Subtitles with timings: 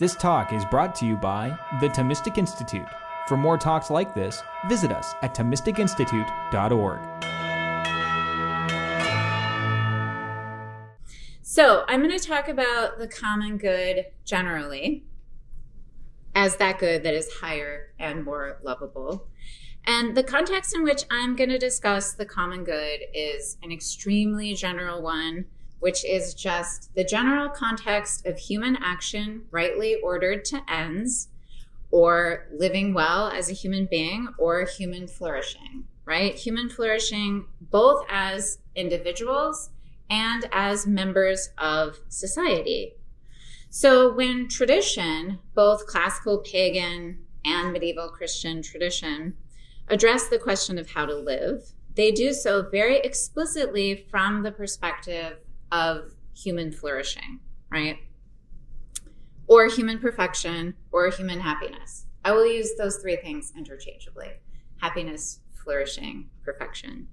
[0.00, 2.86] This talk is brought to you by the Thomistic Institute.
[3.26, 7.00] For more talks like this, visit us at ThomisticInstitute.org.
[11.42, 15.02] So, I'm going to talk about the common good generally
[16.32, 19.26] as that good that is higher and more lovable.
[19.84, 24.54] And the context in which I'm going to discuss the common good is an extremely
[24.54, 25.46] general one
[25.80, 31.28] which is just the general context of human action rightly ordered to ends
[31.90, 36.34] or living well as a human being or human flourishing, right?
[36.34, 39.70] Human flourishing both as individuals
[40.10, 42.94] and as members of society.
[43.70, 49.34] So when tradition, both classical pagan and medieval Christian tradition,
[49.88, 55.38] address the question of how to live, they do so very explicitly from the perspective
[55.72, 57.40] of human flourishing,
[57.70, 57.98] right?
[59.46, 62.06] Or human perfection or human happiness.
[62.24, 64.32] I will use those three things interchangeably
[64.80, 67.08] happiness, flourishing, perfection.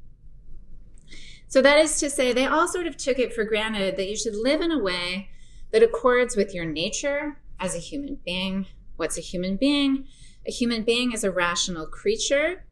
[1.48, 4.16] So that is to say, they all sort of took it for granted that you
[4.16, 5.30] should live in a way
[5.72, 8.68] that accords with your nature as a human being.
[8.98, 10.08] What's a human being?
[10.48, 12.66] A human being is a rational creature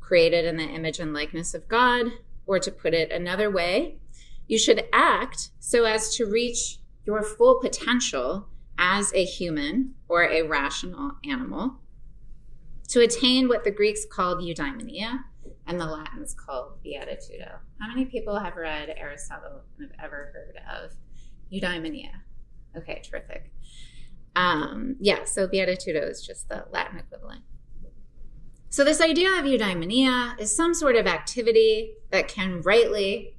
[0.00, 2.06] created in the image and likeness of God,
[2.46, 3.98] or to put it another way,
[4.48, 10.42] you should act so as to reach your full potential as a human or a
[10.42, 11.78] rational animal,
[12.88, 15.20] to attain what the Greeks called eudaimonia
[15.66, 17.58] and the Latins called beatitudo.
[17.80, 20.92] How many people have read Aristotle and have ever heard of
[21.52, 22.10] eudaimonia?
[22.76, 23.52] Okay, terrific.
[24.34, 27.42] Um, yeah, so beatitudo is just the Latin equivalent.
[28.70, 33.34] So, this idea of eudaimonia is some sort of activity that can rightly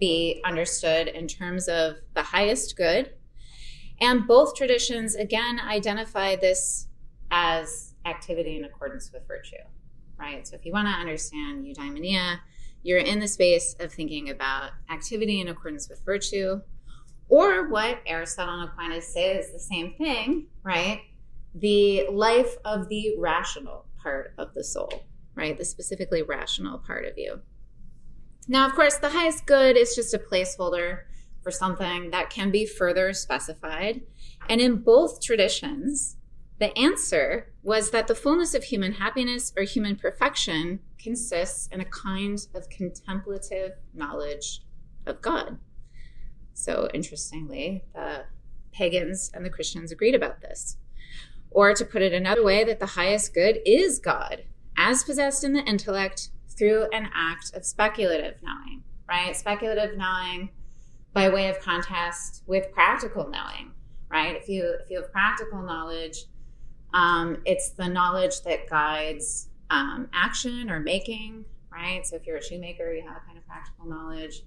[0.00, 3.12] be understood in terms of the highest good.
[4.00, 6.88] And both traditions, again, identify this
[7.30, 9.56] as activity in accordance with virtue,
[10.18, 10.48] right?
[10.48, 12.38] So if you want to understand eudaimonia,
[12.82, 16.62] you're in the space of thinking about activity in accordance with virtue,
[17.28, 21.02] or what Aristotle and Aquinas say is the same thing, right?
[21.54, 25.56] The life of the rational part of the soul, right?
[25.56, 27.40] The specifically rational part of you.
[28.48, 31.02] Now, of course, the highest good is just a placeholder
[31.42, 34.02] for something that can be further specified.
[34.48, 36.16] And in both traditions,
[36.58, 41.86] the answer was that the fullness of human happiness or human perfection consists in a
[41.86, 44.62] kind of contemplative knowledge
[45.06, 45.58] of God.
[46.52, 48.24] So, interestingly, the
[48.72, 50.76] pagans and the Christians agreed about this.
[51.50, 54.44] Or to put it another way, that the highest good is God,
[54.76, 56.28] as possessed in the intellect
[56.60, 59.34] through an act of speculative knowing, right?
[59.34, 60.50] Speculative knowing
[61.14, 63.72] by way of contrast with practical knowing,
[64.10, 64.36] right?
[64.36, 66.26] If you if you have practical knowledge,
[66.92, 72.06] um, it's the knowledge that guides um, action or making, right?
[72.06, 74.42] So if you're a shoemaker, you have a kind of practical knowledge.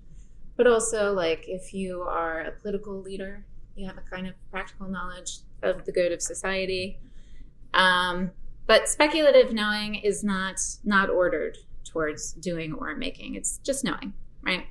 [0.56, 3.44] But also, like if you are a political leader,
[3.76, 7.00] you have a kind of practical knowledge of the good of society.
[7.74, 8.30] Um,
[8.68, 13.36] but speculative knowing is not not ordered towards doing or making.
[13.36, 14.66] It's just knowing, right?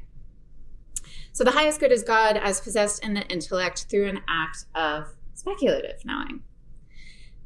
[1.33, 5.15] So the highest good is God as possessed in the intellect through an act of
[5.35, 6.43] speculative knowing.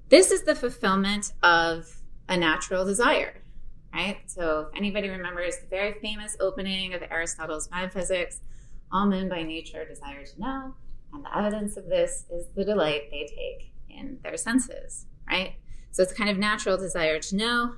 [0.09, 3.43] This is the fulfillment of a natural desire,
[3.94, 4.19] right?
[4.27, 8.41] So if anybody remembers the very famous opening of Aristotle's Metaphysics,
[8.93, 10.75] all men by nature desire to know,
[11.12, 15.54] and the evidence of this is the delight they take in their senses, right?
[15.93, 17.75] So it's kind of natural desire to know,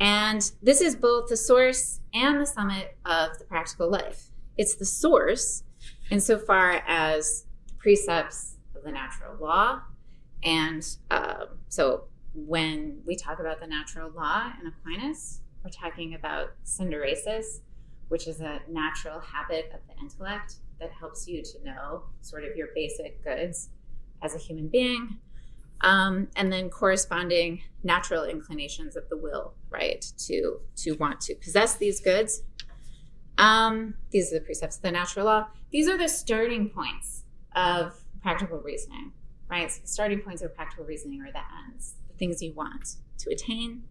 [0.00, 4.30] and this is both the source and the summit of the practical life.
[4.56, 5.62] It's the source
[6.10, 7.46] insofar as
[7.78, 9.82] precepts of the natural law.
[10.44, 12.04] And um, so
[12.34, 17.60] when we talk about the natural law in Aquinas, we're talking about synderesis,
[18.08, 22.56] which is a natural habit of the intellect that helps you to know sort of
[22.56, 23.70] your basic goods
[24.22, 25.18] as a human being
[25.82, 31.76] um, and then corresponding natural inclinations of the will, right, to to want to possess
[31.76, 32.42] these goods.
[33.38, 35.48] Um, these are the precepts of the natural law.
[35.70, 37.24] These are the starting points
[37.56, 39.12] of practical reasoning,
[39.48, 39.70] right?
[39.70, 43.30] So the starting points of practical reasoning are the ends, the things you want to
[43.30, 43.82] attain.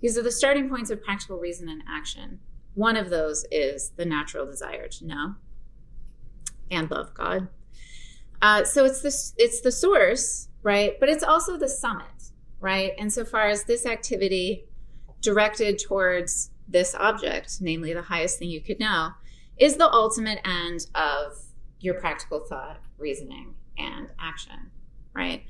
[0.00, 2.40] These are the starting points of practical reason and action.
[2.74, 5.34] One of those is the natural desire to know
[6.70, 7.48] and love God.
[8.42, 10.98] Uh, so it's this it's the source right?
[10.98, 12.92] But it's also the summit, right?
[12.98, 14.64] Insofar as this activity
[15.20, 19.10] directed towards this object, namely the highest thing you could know,
[19.58, 21.38] is the ultimate end of
[21.78, 24.70] your practical thought, reasoning, and action,
[25.14, 25.44] right?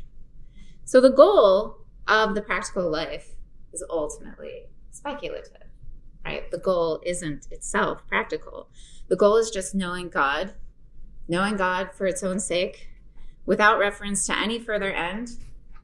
[0.84, 1.78] So the goal
[2.08, 3.36] of the practical life
[3.72, 5.68] is ultimately speculative,
[6.24, 6.50] right?
[6.50, 8.68] The goal isn't itself practical.
[9.08, 10.54] The goal is just knowing God,
[11.28, 12.88] knowing God for its own sake,
[13.46, 15.30] without reference to any further end,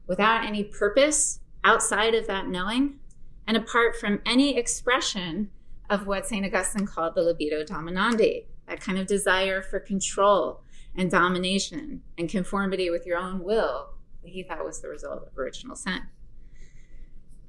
[0.06, 2.98] without any purpose outside of that knowing,
[3.46, 5.50] and apart from any expression
[5.88, 6.46] of what St.
[6.46, 10.62] Augustine called the libido dominandi, that kind of desire for control
[10.96, 13.90] and domination and conformity with your own will
[14.22, 16.02] that he thought was the result of original sin.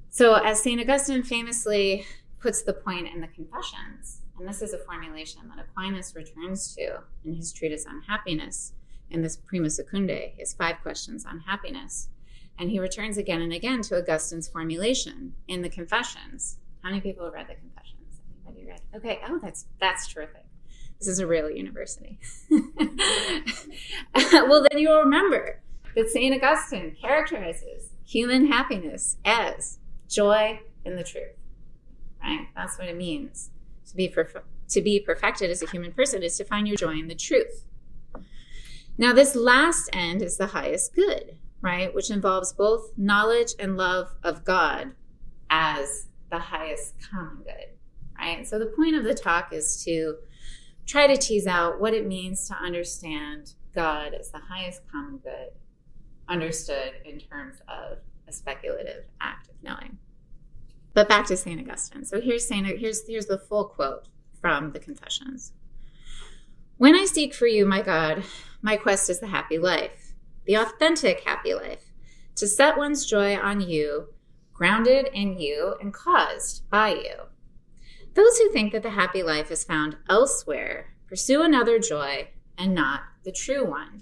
[0.09, 0.81] So, as St.
[0.81, 2.05] Augustine famously
[2.39, 7.01] puts the point in the Confessions, and this is a formulation that Aquinas returns to
[7.23, 8.73] in his treatise on happiness
[9.11, 12.09] in this Prima Secundae, his five questions on happiness.
[12.57, 16.57] And he returns again and again to Augustine's formulation in the Confessions.
[16.83, 18.21] How many people have read the Confessions?
[18.45, 18.81] Anybody read?
[18.95, 19.19] Okay.
[19.27, 20.45] Oh, that's that's terrific.
[20.99, 22.19] This is a real university.
[22.51, 22.67] well,
[24.69, 25.61] then you'll remember
[25.95, 26.35] that St.
[26.35, 31.33] Augustine characterizes human happiness as joy in the truth.
[32.21, 32.47] Right?
[32.55, 33.49] That's what it means.
[33.89, 36.93] To be, perf- to be perfected as a human person is to find your joy
[36.93, 37.63] in the truth.
[38.97, 41.93] Now, this last end is the highest good, right?
[41.93, 44.91] Which involves both knowledge and love of God
[45.49, 47.77] as the highest common good,
[48.17, 48.47] right?
[48.47, 50.17] So, the point of the talk is to
[50.85, 55.49] try to tease out what it means to understand God as the highest common good,
[56.27, 59.97] understood in terms of a speculative act of knowing.
[60.93, 61.59] But back to St.
[61.59, 62.03] Augustine.
[62.03, 64.07] So here's Saint here's here's the full quote
[64.41, 65.53] from the Confessions.
[66.81, 68.23] When I seek for you, my God,
[68.63, 70.15] my quest is the happy life,
[70.47, 71.91] the authentic happy life,
[72.37, 74.07] to set one's joy on you,
[74.51, 77.27] grounded in you and caused by you.
[78.15, 83.01] Those who think that the happy life is found elsewhere pursue another joy and not
[83.25, 84.01] the true one.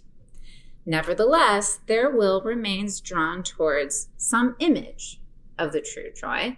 [0.86, 5.20] Nevertheless, their will remains drawn towards some image
[5.58, 6.58] of the true joy.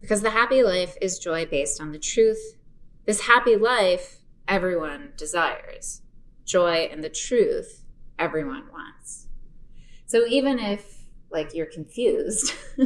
[0.00, 2.56] Because the happy life is joy based on the truth.
[3.04, 4.15] This happy life
[4.48, 6.02] everyone desires.
[6.44, 7.82] Joy and the truth
[8.18, 9.26] everyone wants.
[10.06, 12.52] So even if like you're confused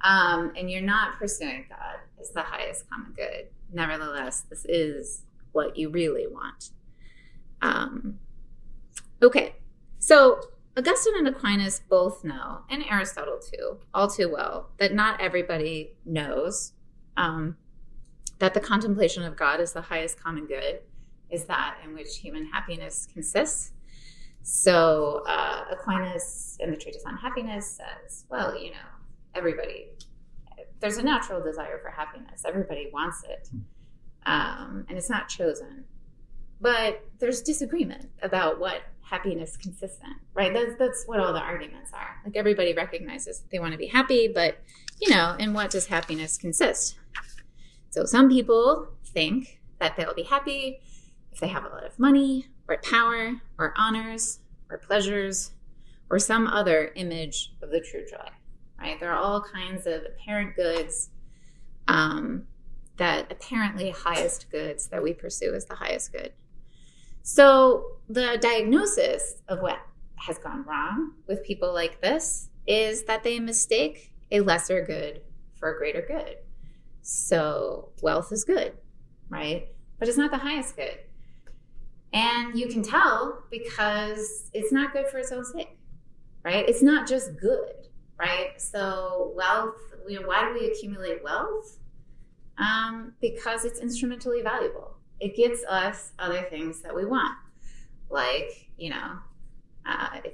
[0.00, 5.76] um, and you're not pursuing God as the highest common good, nevertheless, this is what
[5.76, 6.70] you really want.
[7.60, 8.18] Um,
[9.22, 9.56] okay,
[9.98, 10.40] so
[10.76, 16.72] Augustine and Aquinas both know, and Aristotle too, all too well, that not everybody knows
[17.16, 17.56] um,
[18.38, 20.80] that the contemplation of God is the highest common good,
[21.32, 23.72] is that in which human happiness consists.
[24.42, 28.76] So uh, Aquinas in the Treatise on Happiness says, well, you know,
[29.34, 29.88] everybody,
[30.80, 32.42] there's a natural desire for happiness.
[32.46, 33.48] Everybody wants it,
[34.26, 35.84] um, and it's not chosen.
[36.60, 40.52] But there's disagreement about what happiness consists in, right?
[40.52, 42.20] That's that's what all the arguments are.
[42.24, 44.58] Like everybody recognizes that they want to be happy, but
[45.00, 46.96] you know, in what does happiness consist?
[47.90, 50.80] So some people think that they'll be happy
[51.32, 54.40] if they have a lot of money or power or honors
[54.70, 55.52] or pleasures
[56.10, 58.28] or some other image of the true joy,
[58.78, 59.00] right?
[59.00, 61.10] There are all kinds of apparent goods
[61.88, 62.46] um,
[62.98, 66.32] that apparently highest goods that we pursue as the highest good.
[67.22, 69.78] So, the diagnosis of what
[70.16, 75.22] has gone wrong with people like this is that they mistake a lesser good
[75.54, 76.36] for a greater good.
[77.02, 78.72] So, wealth is good,
[79.28, 79.68] right?
[79.98, 80.98] But it's not the highest good.
[82.12, 85.78] And you can tell because it's not good for its own sake,
[86.44, 86.68] right?
[86.68, 87.88] It's not just good,
[88.18, 88.60] right?
[88.60, 89.76] So, wealth,
[90.06, 91.78] you know, why do we accumulate wealth?
[92.58, 97.38] Um, because it's instrumentally valuable it gets us other things that we want.
[98.10, 99.18] Like, you know,
[99.86, 100.32] uh, if,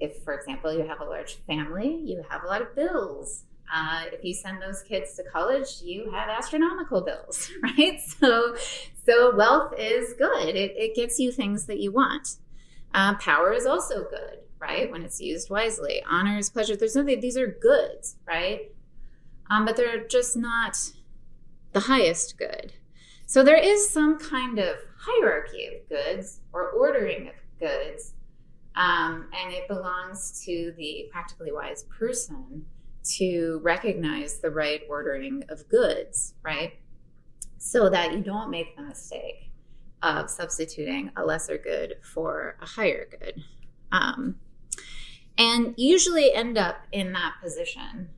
[0.00, 3.44] if, for example, you have a large family, you have a lot of bills.
[3.72, 8.00] Uh, if you send those kids to college, you have astronomical bills, right?
[8.00, 8.56] So,
[9.04, 10.54] so wealth is good.
[10.54, 12.36] It, it gets you things that you want.
[12.94, 14.90] Uh, power is also good, right?
[14.90, 16.02] When it's used wisely.
[16.08, 16.76] Honor is pleasure.
[16.76, 17.20] There's nothing.
[17.20, 18.70] These are goods, right?
[19.50, 20.78] Um, but they're just not
[21.72, 22.72] the highest good.
[23.26, 28.14] So there is some kind of hierarchy of goods or ordering of goods,
[28.76, 32.64] um, and it belongs to the practically wise person
[33.16, 36.74] to recognize the right ordering of goods, right?
[37.58, 39.52] So that you don't make the mistake
[40.02, 43.42] of substituting a lesser good for a higher good.
[43.92, 44.36] Um,
[45.38, 48.08] and usually end up in that position.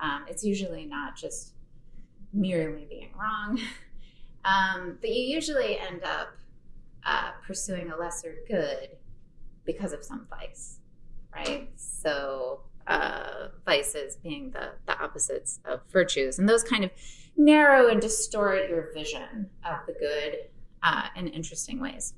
[0.00, 1.52] Um, it's usually not just
[2.32, 3.60] merely being wrong.
[4.46, 6.28] Um, but you usually end up
[7.04, 8.90] uh, pursuing a lesser good
[9.64, 10.78] because of some vice,
[11.34, 11.68] right?
[11.74, 12.60] So
[13.64, 16.38] vices being the, the opposites of virtues.
[16.38, 16.90] And those kind of
[17.36, 20.36] narrow and distort your vision of the good
[20.82, 22.14] uh, in interesting ways.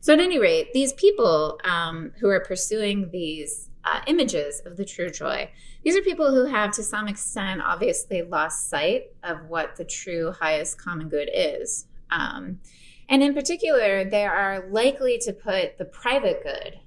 [0.00, 4.84] So, at any rate, these people um, who are pursuing these uh, images of the
[4.84, 5.50] true joy,
[5.82, 10.32] these are people who have, to some extent, obviously lost sight of what the true
[10.32, 11.86] highest common good is.
[12.10, 12.60] Um,
[13.08, 16.78] and in particular, they are likely to put the private good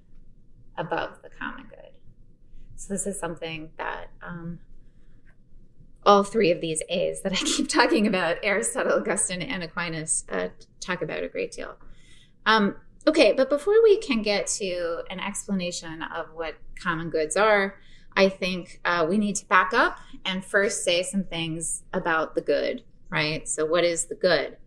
[0.78, 1.67] above the common.
[2.78, 4.60] So, this is something that um,
[6.06, 10.50] all three of these A's that I keep talking about Aristotle, Augustine, and Aquinas uh,
[10.80, 11.76] talk about a great deal.
[12.46, 12.76] Um,
[13.08, 17.80] okay, but before we can get to an explanation of what common goods are,
[18.16, 22.42] I think uh, we need to back up and first say some things about the
[22.42, 23.48] good, right?
[23.48, 24.58] So, what is the good?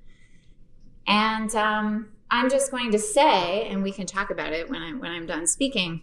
[1.07, 4.99] And um, I'm just going to say, and we can talk about it when I'm
[4.99, 6.03] when I'm done speaking,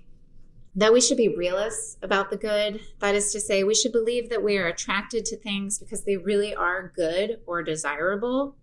[0.77, 2.79] that we should be realists about the good.
[2.99, 6.17] That is to say, we should believe that we are attracted to things because they
[6.17, 8.55] really are good or desirable,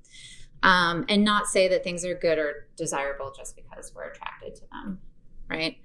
[0.63, 4.63] um, and not say that things are good or desirable just because we're attracted to
[4.71, 5.01] them,
[5.51, 5.77] right?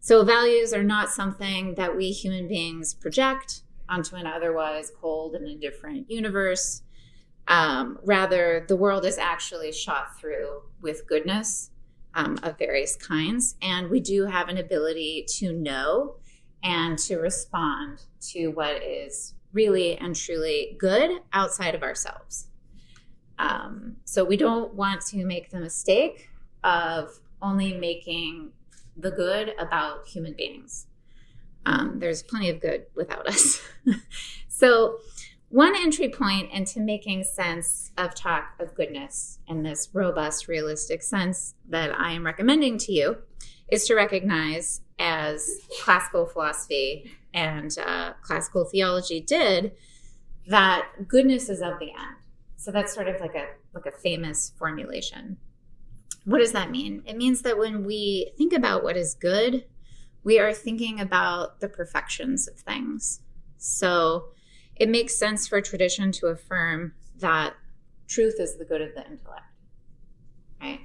[0.00, 5.46] So, values are not something that we human beings project onto an otherwise cold and
[5.46, 6.82] indifferent universe.
[7.46, 11.70] Um, rather, the world is actually shot through with goodness
[12.14, 13.56] um, of various kinds.
[13.62, 16.16] And we do have an ability to know
[16.62, 18.02] and to respond
[18.32, 22.48] to what is really and truly good outside of ourselves.
[23.38, 26.30] Um, so we don't want to make the mistake
[26.62, 28.52] of only making
[28.96, 30.86] the good about human beings.
[31.66, 33.60] Um, there's plenty of good without us.
[34.48, 34.98] so
[35.54, 41.54] one entry point into making sense of talk of goodness in this robust, realistic sense
[41.68, 43.18] that I am recommending to you
[43.68, 45.48] is to recognize, as
[45.80, 49.70] classical philosophy and uh, classical theology did,
[50.48, 52.16] that goodness is of the end.
[52.56, 55.36] So that's sort of like a like a famous formulation.
[56.24, 57.04] What does that mean?
[57.06, 59.66] It means that when we think about what is good,
[60.24, 63.20] we are thinking about the perfections of things.
[63.56, 64.30] So
[64.76, 67.54] it makes sense for tradition to affirm that
[68.08, 69.42] truth is the good of the intellect.
[70.60, 70.80] Right?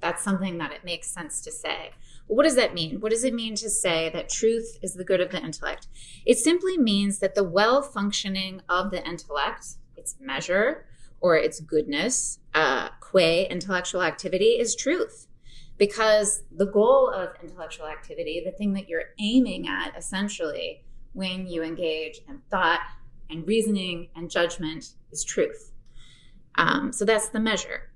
[0.00, 1.92] That's something that it makes sense to say.
[2.26, 3.00] what does that mean?
[3.00, 5.88] What does it mean to say that truth is the good of the intellect?
[6.24, 10.86] It simply means that the well functioning of the intellect, its measure
[11.20, 15.26] or its goodness, uh, qua intellectual activity, is truth.
[15.78, 21.62] Because the goal of intellectual activity, the thing that you're aiming at essentially when you
[21.62, 22.80] engage in thought,
[23.32, 25.72] and reasoning and judgment is truth.
[26.56, 27.90] Um, so that's the measure.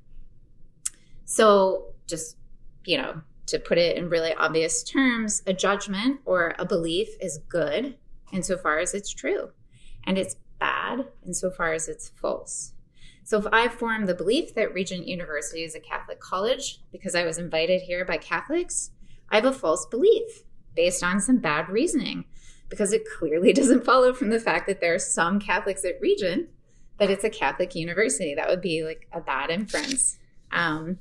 [1.25, 2.37] So just,
[2.85, 7.39] you know, to put it in really obvious terms, a judgment or a belief is
[7.49, 7.97] good
[8.33, 9.51] insofar as it's true,
[10.05, 12.73] and it's bad insofar as it's false.
[13.25, 17.25] So if I form the belief that Regent University is a Catholic college because I
[17.25, 18.91] was invited here by Catholics,
[19.31, 22.25] I have a false belief based on some bad reasoning
[22.69, 26.49] because it clearly doesn't follow from the fact that there are some Catholics at Regent
[26.99, 28.35] that it's a Catholic university.
[28.35, 30.19] That would be like a bad inference.
[30.51, 30.99] Um,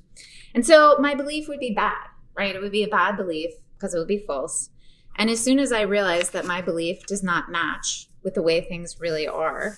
[0.53, 2.07] and so my belief would be bad,
[2.37, 2.55] right?
[2.55, 4.69] It would be a bad belief because it would be false.
[5.15, 8.61] And as soon as I realize that my belief does not match with the way
[8.61, 9.77] things really are,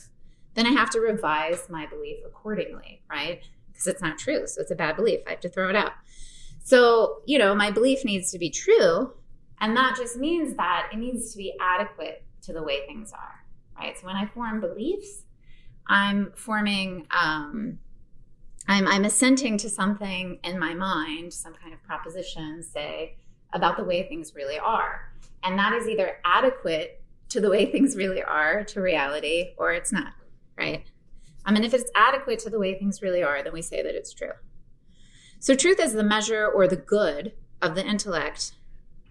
[0.55, 3.41] then I have to revise my belief accordingly, right?
[3.67, 4.47] Because it's not true.
[4.47, 5.19] So it's a bad belief.
[5.27, 5.91] I have to throw it out.
[6.63, 9.13] So, you know, my belief needs to be true,
[9.59, 13.43] and that just means that it needs to be adequate to the way things are,
[13.77, 13.97] right?
[13.97, 15.23] So when I form beliefs,
[15.87, 17.79] I'm forming, um,
[18.67, 23.15] I'm, I'm assenting to something in my mind, some kind of proposition, say,
[23.53, 25.13] about the way things really are.
[25.43, 29.91] And that is either adequate to the way things really are, to reality, or it's
[29.91, 30.13] not,
[30.57, 30.85] right?
[31.45, 33.95] I mean, if it's adequate to the way things really are, then we say that
[33.95, 34.33] it's true.
[35.39, 38.53] So, truth is the measure or the good of the intellect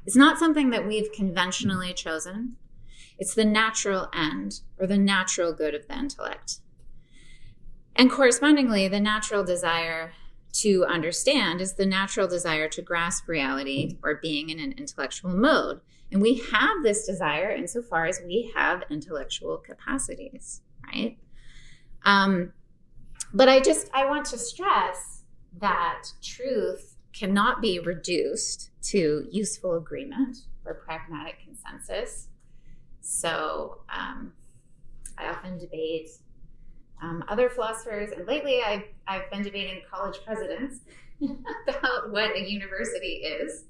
[0.07, 2.57] it's not something that we've conventionally chosen.
[3.19, 6.61] It's the natural end or the natural good of the intellect.
[7.97, 10.13] And correspondingly, the natural desire
[10.53, 15.81] to understand is the natural desire to grasp reality or being in an intellectual mode.
[16.13, 21.19] And we have this desire insofar as we have intellectual capacities, right?
[22.05, 22.53] Um,
[23.35, 25.25] but I just I want to stress
[25.59, 32.29] that truth cannot be reduced to useful agreement or pragmatic consensus.
[33.01, 34.33] So um,
[35.17, 36.11] I often debate
[37.03, 40.81] um, other philosophers, and lately I've, I've been debating college presidents
[41.69, 43.65] about what a university is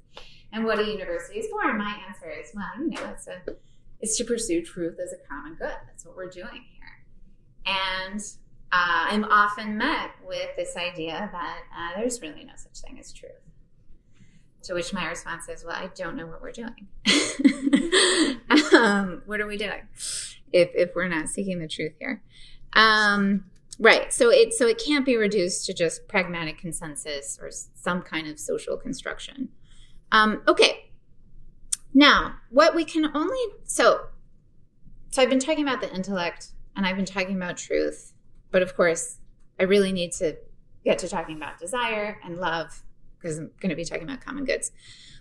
[0.53, 1.69] and what a university is for.
[1.69, 3.57] And my answer is, well, you know, it's a
[4.00, 5.75] it's to pursue truth as a common good.
[5.87, 7.65] That's what we're doing here.
[7.65, 8.21] And
[8.73, 13.12] uh, I'm often met with this idea that uh, there's really no such thing as
[13.12, 13.32] truth.
[14.64, 16.88] To which my response is, well, I don't know what we're doing.
[18.75, 19.82] um, what are we doing
[20.52, 22.23] if, if we're not seeking the truth here?
[22.73, 23.44] Um,
[23.78, 24.12] right.
[24.12, 28.40] So it so it can't be reduced to just pragmatic consensus or some kind of
[28.40, 29.50] social construction.
[30.11, 30.90] Um, okay.
[31.94, 34.06] Now, what we can only so
[35.11, 38.12] so I've been talking about the intellect and I've been talking about truth,
[38.57, 39.19] but of course,
[39.61, 40.35] I really need to
[40.83, 42.83] get to talking about desire and love
[43.19, 44.73] because I'm going to be talking about common goods.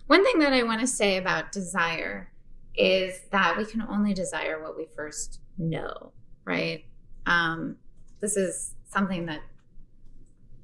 [0.08, 2.32] One thing that I want to say about desire
[2.78, 6.14] is that we can only desire what we first know,
[6.46, 6.86] right?
[7.26, 7.76] Um,
[8.22, 9.42] this is something that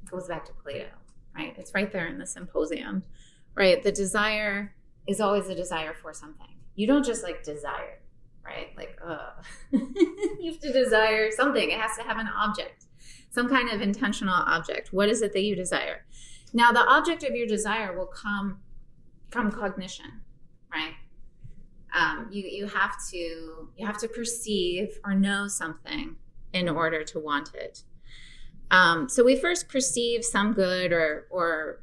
[0.09, 0.91] goes back to Plato,
[1.35, 1.53] right?
[1.57, 3.03] It's right there in the symposium,
[3.53, 3.83] right?
[3.83, 4.73] The desire
[5.07, 6.55] is always a desire for something.
[6.75, 7.99] You don't just like desire,
[8.51, 8.69] right?
[8.77, 8.99] Like,
[9.71, 11.69] you have to desire something.
[11.69, 12.85] It has to have an object,
[13.29, 14.91] some kind of intentional object.
[14.91, 16.05] What is it that you desire?
[16.53, 18.59] Now, the object of your desire will come
[19.29, 20.21] from cognition,
[20.71, 20.93] right?
[21.93, 23.17] Um, you you have to
[23.77, 26.15] you have to perceive or know something
[26.53, 27.83] in order to want it.
[28.69, 31.81] Um, so we first perceive some good or or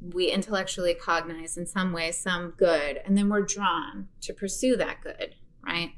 [0.00, 5.00] we intellectually cognize in some way some good, and then we're drawn to pursue that
[5.02, 5.34] good,
[5.64, 5.92] right?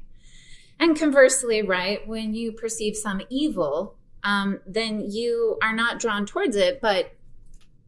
[0.79, 6.55] And conversely, right, when you perceive some evil, um, then you are not drawn towards
[6.55, 7.13] it, but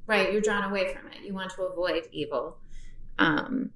[0.07, 1.21] right, you're drawn away from it.
[1.23, 2.57] You want to avoid evil.
[3.19, 3.71] Um,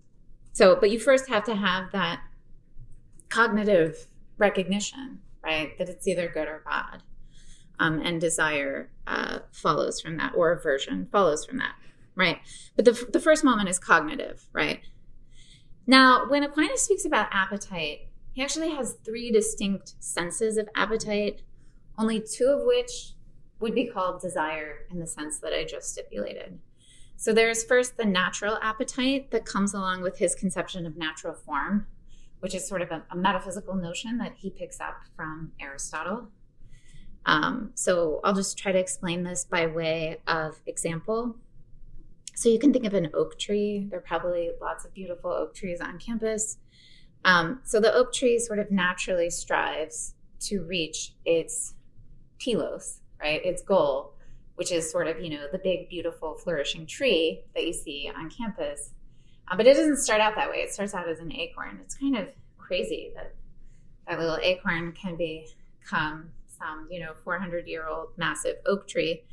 [0.53, 2.21] so, but you first have to have that
[3.29, 4.07] cognitive
[4.37, 7.03] recognition, right, that it's either good or bad.
[7.79, 11.73] Um, and desire uh, follows from that, or aversion follows from that
[12.15, 12.39] right?
[12.75, 14.81] But the, the first moment is cognitive, right?
[15.85, 21.41] Now, when Aquinas speaks about appetite, he actually has three distinct senses of appetite,
[21.97, 23.13] only two of which
[23.59, 26.59] would be called desire in the sense that I just stipulated.
[27.15, 31.87] So there's first the natural appetite that comes along with his conception of natural form,
[32.39, 36.29] which is sort of a, a metaphysical notion that he picks up from Aristotle.
[37.25, 41.37] Um, so I'll just try to explain this by way of example.
[42.35, 43.87] So you can think of an oak tree.
[43.89, 46.57] There are probably lots of beautiful oak trees on campus.
[47.25, 51.75] Um, so the oak tree sort of naturally strives to reach its
[52.39, 53.43] telos, right?
[53.45, 54.13] Its goal,
[54.55, 58.29] which is sort of, you know, the big, beautiful, flourishing tree that you see on
[58.29, 58.91] campus.
[59.49, 60.57] Uh, but it doesn't start out that way.
[60.57, 61.79] It starts out as an acorn.
[61.81, 63.35] It's kind of crazy that
[64.07, 69.23] that little acorn can become some, you know, 400 year old massive oak tree.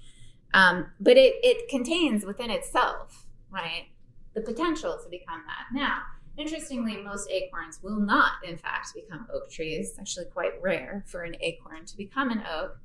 [0.52, 3.86] Um, but it, it contains within itself, right,
[4.34, 5.66] the potential to become that.
[5.72, 5.98] Now,
[6.36, 9.90] interestingly, most acorns will not, in fact, become oak trees.
[9.90, 12.78] It's actually quite rare for an acorn to become an oak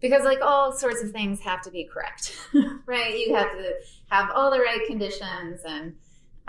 [0.00, 2.36] because, like, all sorts of things have to be correct,
[2.86, 3.18] right?
[3.18, 3.72] You have to
[4.10, 5.94] have all the right conditions and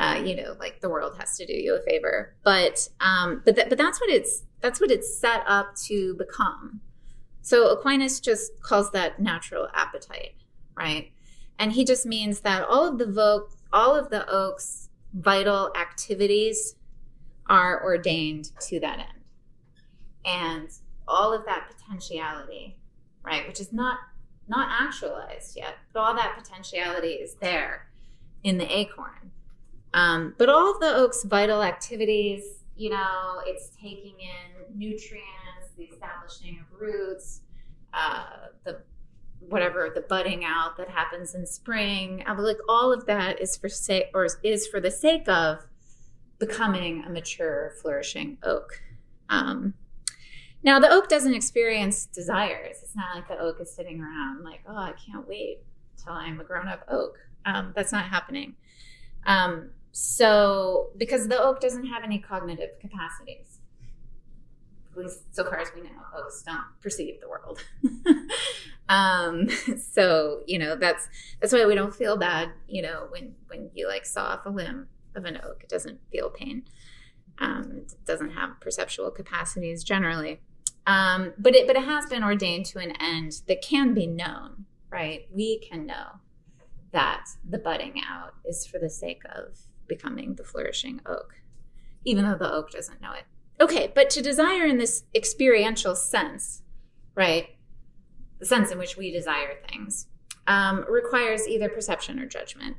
[0.02, 2.34] uh, you know, like the world has to do you a favor.
[2.44, 6.82] But um, but th- but that's what it's that's what it's set up to become.
[7.44, 10.34] So Aquinas just calls that natural appetite
[10.78, 11.12] right?
[11.60, 16.76] And he just means that all of the vogue, all of the oak's vital activities
[17.48, 19.24] are ordained to that end.
[20.26, 20.70] And
[21.08, 22.78] all of that potentiality,
[23.24, 23.98] right, which is not
[24.48, 27.88] not actualized yet, but all that potentiality is there
[28.44, 29.32] in the acorn.
[29.94, 32.44] Um, but all of the oak's vital activities,
[32.76, 37.42] you know, it's taking in nutrients, the establishing of roots,
[37.94, 38.82] uh, the
[39.52, 42.24] whatever the budding out that happens in spring.
[42.26, 45.66] I like all of that is for sake or is for the sake of
[46.40, 48.82] becoming a mature flourishing oak.
[49.30, 49.74] Um,
[50.64, 52.78] now the oak doesn't experience desires.
[52.82, 55.60] It's not like the oak is sitting around like oh i can't wait
[56.02, 57.18] till i'm a grown-up oak.
[57.46, 58.56] Um, that's not happening.
[59.26, 63.51] Um, so because the oak doesn't have any cognitive capacities
[64.92, 67.64] at least so far as we know, oaks don't perceive the world.
[68.90, 69.50] um,
[69.80, 71.08] so you know that's
[71.40, 72.50] that's why we don't feel bad.
[72.68, 76.00] You know when when you like saw off a limb of an oak, it doesn't
[76.12, 76.64] feel pain.
[77.40, 80.42] Um, it doesn't have perceptual capacities generally,
[80.86, 84.66] um, but it but it has been ordained to an end that can be known.
[84.92, 86.20] Right, we can know
[86.92, 91.36] that the budding out is for the sake of becoming the flourishing oak,
[92.04, 93.24] even though the oak doesn't know it.
[93.62, 96.64] Okay, but to desire in this experiential sense,
[97.14, 97.50] right?
[98.40, 100.08] The sense in which we desire things,
[100.48, 102.76] um, requires either perception or judgment.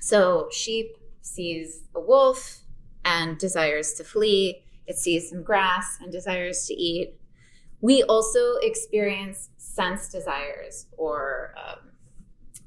[0.00, 2.62] So, sheep sees a wolf
[3.04, 4.64] and desires to flee.
[4.86, 7.14] it sees some grass and desires to eat.
[7.80, 11.90] We also experience sense desires or, um,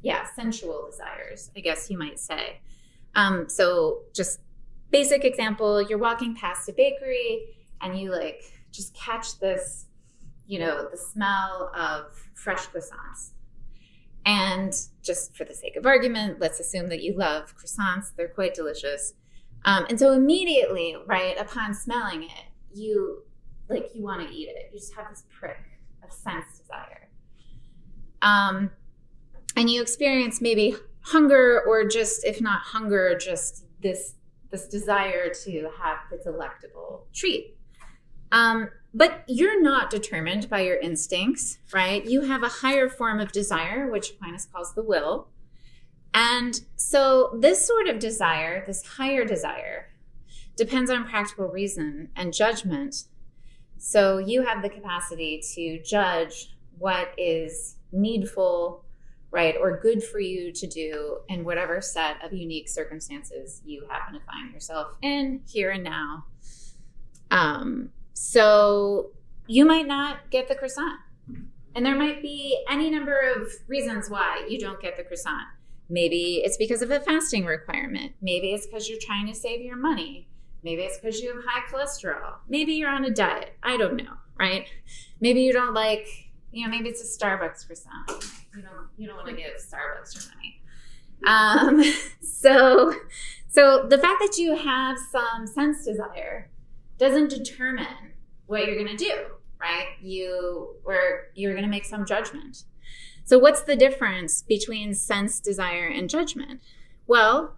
[0.01, 2.61] yeah, sensual desires, I guess you might say.
[3.15, 4.39] Um, so, just
[4.93, 7.47] basic example you're walking past a bakery
[7.81, 9.87] and you like just catch this,
[10.47, 13.31] you know, the smell of fresh croissants.
[14.25, 18.53] And just for the sake of argument, let's assume that you love croissants, they're quite
[18.53, 19.13] delicious.
[19.65, 23.23] Um, and so immediately, right upon smelling it, you
[23.69, 24.69] like you want to eat it.
[24.71, 25.57] You just have this prick
[26.03, 27.09] of sense desire.
[28.21, 28.71] Um,
[29.55, 34.15] and you experience maybe hunger, or just if not hunger, just this
[34.53, 37.57] this desire to have the delectable treat.
[38.31, 42.05] Um, but you're not determined by your instincts, right?
[42.05, 45.27] You have a higher form of desire, which Aquinas calls the will.
[46.13, 49.89] And so, this sort of desire, this higher desire,
[50.55, 53.05] depends on practical reason and judgment.
[53.79, 58.85] So, you have the capacity to judge what is needful,
[59.33, 64.13] right, or good for you to do in whatever set of unique circumstances you happen
[64.13, 66.25] to find yourself in here and now.
[67.31, 69.11] Um, so,
[69.47, 70.99] you might not get the croissant.
[71.75, 75.47] And there might be any number of reasons why you don't get the croissant
[75.89, 78.13] Maybe it's because of a fasting requirement.
[78.21, 80.27] Maybe it's because you're trying to save your money.
[80.63, 82.35] Maybe it's because you have high cholesterol.
[82.47, 83.53] Maybe you're on a diet.
[83.61, 84.65] I don't know, right?
[85.19, 86.07] Maybe you don't like,
[86.51, 88.32] you know, maybe it's a Starbucks croissant.
[88.55, 90.61] You don't, you don't want to give Starbucks your money.
[91.25, 91.83] Um,
[92.21, 92.93] so,
[93.49, 96.49] so the fact that you have some sense desire
[96.97, 98.13] doesn't determine
[98.45, 99.13] what you're going to do,
[99.59, 99.87] right?
[100.01, 102.63] You or you're going to make some judgment.
[103.25, 106.61] So, what's the difference between sense, desire, and judgment?
[107.07, 107.55] Well,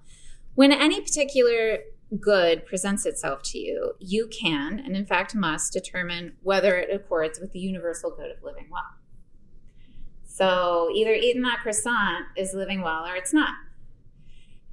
[0.54, 1.80] when any particular
[2.20, 7.40] good presents itself to you, you can, and in fact must, determine whether it accords
[7.40, 8.84] with the universal good of living well.
[10.36, 13.54] So, either eating that croissant is living well or it's not.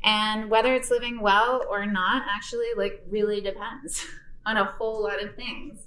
[0.03, 4.05] And whether it's living well or not actually like really depends
[4.47, 5.87] on a whole lot of things.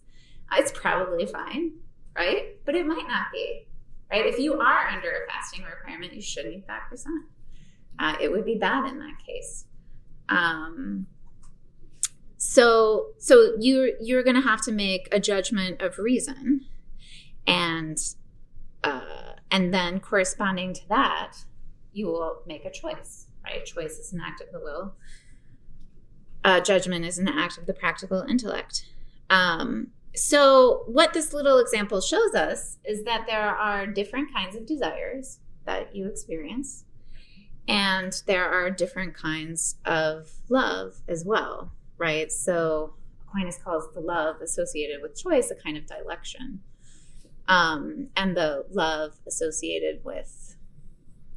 [0.53, 1.73] It's probably fine,
[2.15, 2.55] right?
[2.65, 3.67] But it might not be
[4.09, 4.25] right?
[4.25, 7.25] If you are under a fasting requirement, you shouldn't eat that croissant.
[7.99, 9.65] Uh, it would be bad in that case.
[10.29, 11.07] Um,
[12.37, 16.61] so, so you're you're going to have to make a judgment of reason,
[17.45, 17.97] and
[18.85, 21.37] uh, and then corresponding to that,
[21.93, 23.27] you will make a choice.
[23.43, 23.65] Right?
[23.65, 24.95] Choice is an act of the will.
[26.43, 28.85] Uh, judgment is an act of the practical intellect.
[29.29, 34.65] Um, so, what this little example shows us is that there are different kinds of
[34.65, 36.85] desires that you experience,
[37.67, 42.31] and there are different kinds of love as well, right?
[42.31, 42.93] So,
[43.27, 46.61] Aquinas calls the love associated with choice a kind of dilection,
[47.47, 50.55] um, and the love associated with,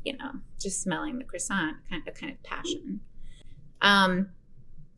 [0.04, 3.00] you know, just smelling the croissant, kind of, kind of passion.
[3.80, 4.30] Um,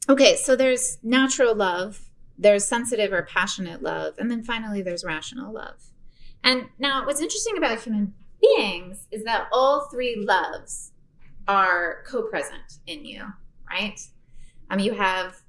[0.08, 5.52] okay, so there's natural love there's sensitive or passionate love, and then finally there's rational
[5.52, 5.92] love.
[6.42, 10.92] And now, what's interesting about human beings is that all three loves
[11.46, 13.24] are co present in you,
[13.68, 14.00] right?
[14.70, 15.42] Um, you have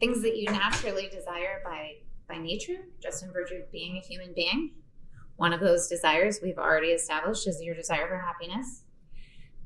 [0.00, 1.92] things that you naturally desire by,
[2.28, 4.72] by nature, just in virtue of being a human being.
[5.38, 8.82] One of those desires we've already established is your desire for happiness.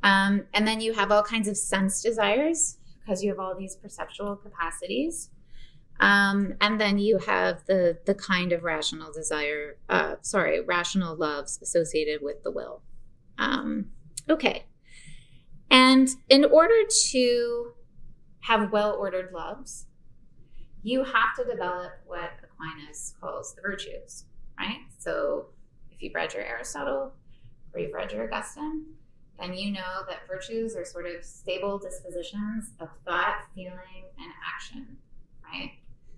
[0.03, 3.75] Um, and then you have all kinds of sense desires because you have all these
[3.77, 5.31] perceptual capacities.
[5.99, 11.59] Um, and then you have the the kind of rational desire, uh, sorry, rational loves
[11.63, 12.83] associated with the will.
[13.39, 13.87] Um,
[14.29, 14.67] okay,
[15.71, 17.73] and in order to
[18.41, 19.87] have well ordered loves,
[20.83, 24.27] you have to develop what Aquinas calls the virtues,
[24.59, 24.81] right?
[24.99, 25.47] So
[26.03, 27.13] you've read your Aristotle
[27.73, 28.85] or you've read your Augustine,
[29.39, 34.97] then you know that virtues are sort of stable dispositions of thought, feeling, and action,
[35.45, 35.73] right?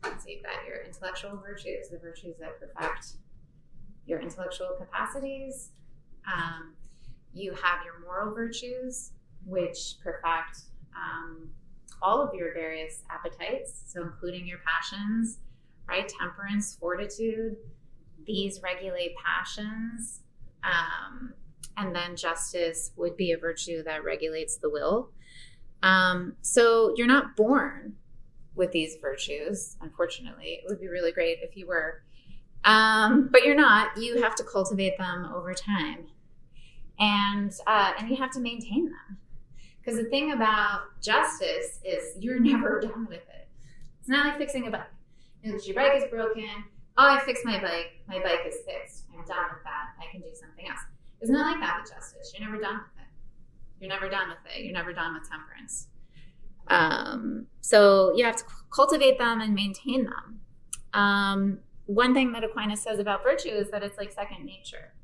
[0.04, 3.14] So you've got your intellectual virtues, the virtues that perfect
[4.06, 5.70] your intellectual capacities.
[6.30, 6.74] Um,
[7.32, 9.12] you have your moral virtues,
[9.46, 10.60] which perfect
[10.94, 11.48] um,
[12.02, 15.38] all of your various appetites, so including your passions,
[15.88, 16.10] right?
[16.20, 17.56] Temperance, fortitude,
[18.26, 20.20] these regulate passions.
[20.62, 21.34] Um,
[21.76, 25.10] and then justice would be a virtue that regulates the will.
[25.82, 27.96] Um, so you're not born
[28.54, 29.76] with these virtues.
[29.80, 32.02] Unfortunately, it would be really great if you were.
[32.64, 33.96] Um, but you're not.
[33.98, 36.06] You have to cultivate them over time,
[36.98, 39.18] and uh, and you have to maintain them.
[39.78, 43.48] Because the thing about justice is you're never done with it.
[44.00, 44.86] It's not like fixing a bike.
[45.44, 45.60] bug.
[45.66, 46.48] Your bike is broken.
[46.96, 48.00] Oh, I fixed my bike.
[48.06, 49.04] My bike is fixed.
[49.12, 49.94] I'm done with that.
[50.00, 50.80] I can do something else.
[51.20, 52.32] It's not like that with justice.
[52.36, 53.10] You're never done with it.
[53.80, 54.62] You're never done with it.
[54.62, 55.88] You're never done with temperance.
[56.68, 60.40] Um, so you have to cultivate them and maintain them.
[60.92, 64.94] Um, one thing that Aquinas says about virtue is that it's like second nature.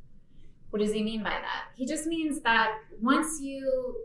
[0.70, 1.64] What does he mean by that?
[1.74, 3.96] He just means that once you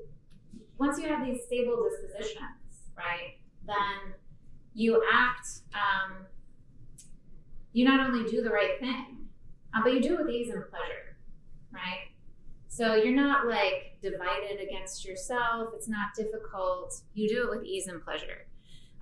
[0.78, 2.41] once you have these stable dispositions,
[2.98, 4.15] right, then
[4.74, 5.48] you act.
[5.74, 6.26] Um,
[7.76, 9.18] you not only do the right thing,
[9.76, 11.18] uh, but you do it with ease and pleasure,
[11.74, 12.08] right?
[12.70, 15.72] So you're not like divided against yourself.
[15.76, 17.02] It's not difficult.
[17.14, 18.48] You do it with ease and pleasure.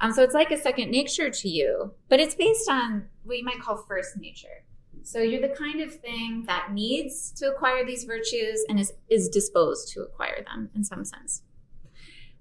[0.01, 3.45] Um, so it's like a second nature to you, but it's based on what you
[3.45, 4.65] might call first nature.
[5.03, 9.29] So you're the kind of thing that needs to acquire these virtues and is, is
[9.29, 11.43] disposed to acquire them in some sense.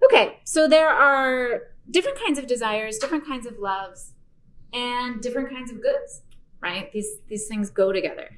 [0.02, 4.14] Okay, so there are different kinds of desires, different kinds of loves,
[4.72, 6.22] and different kinds of goods,
[6.60, 6.90] right?
[6.92, 8.30] These, these things go together.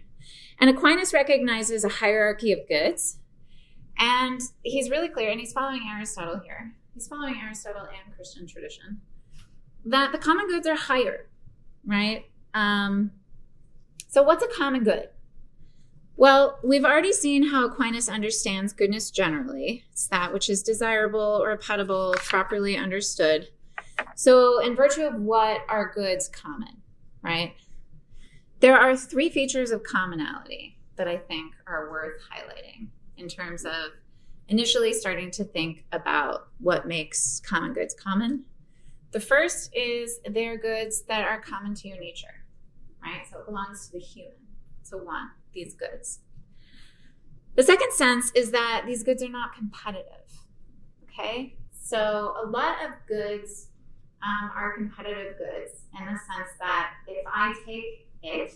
[0.59, 3.19] And Aquinas recognizes a hierarchy of goods,
[3.99, 6.75] and he's really clear, and he's following Aristotle here.
[6.95, 9.01] He's following Aristotle and Christian tradition
[9.85, 11.29] that the common goods are higher,
[11.87, 12.25] right?
[12.55, 13.13] Um,
[14.09, 15.09] so, what's a common good?
[16.17, 19.85] Well, we've already seen how Aquinas understands goodness generally.
[19.91, 23.49] It's that which is desirable or appetible, properly understood.
[24.15, 26.83] So, in virtue of what are goods common,
[27.23, 27.55] right?
[28.61, 33.93] There are three features of commonality that I think are worth highlighting in terms of
[34.49, 38.45] initially starting to think about what makes common goods common.
[39.11, 42.45] The first is they're goods that are common to your nature,
[43.03, 43.23] right?
[43.31, 44.33] So it belongs to the human
[44.91, 46.21] to want these goods.
[47.55, 50.27] The second sense is that these goods are not competitive,
[51.05, 51.57] okay?
[51.71, 53.69] So a lot of goods
[54.25, 58.55] um, are competitive goods in the sense that if I take it,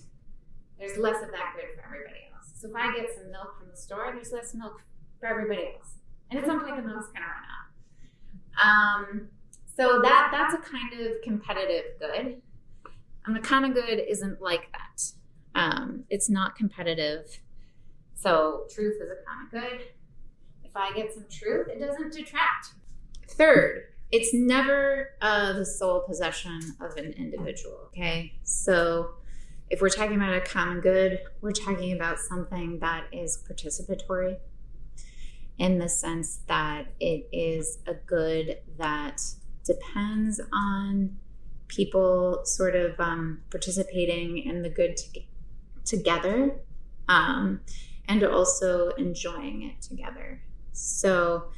[0.78, 2.52] there's less of that good for everybody else.
[2.54, 4.81] So if I get some milk from the store, there's less milk
[5.20, 5.96] for everybody else.
[6.31, 7.68] And at some point, the milk's going to run out.
[8.61, 9.28] Um,
[9.76, 12.40] so that that's a kind of competitive good.
[13.26, 15.02] And the common good isn't like that.
[15.54, 17.40] Um, it's not competitive.
[18.14, 19.87] So truth is a common good.
[20.64, 22.74] If I get some truth, it doesn't detract.
[23.28, 27.88] Third, it's never uh, the sole possession of an individual.
[27.88, 29.10] Okay, so
[29.70, 34.36] if we're talking about a common good, we're talking about something that is participatory
[35.58, 39.20] in the sense that it is a good that
[39.64, 41.16] depends on
[41.66, 45.22] people sort of um, participating in the good to-
[45.84, 46.60] together
[47.08, 47.60] um,
[48.08, 50.42] and also enjoying it together.
[50.72, 51.48] So,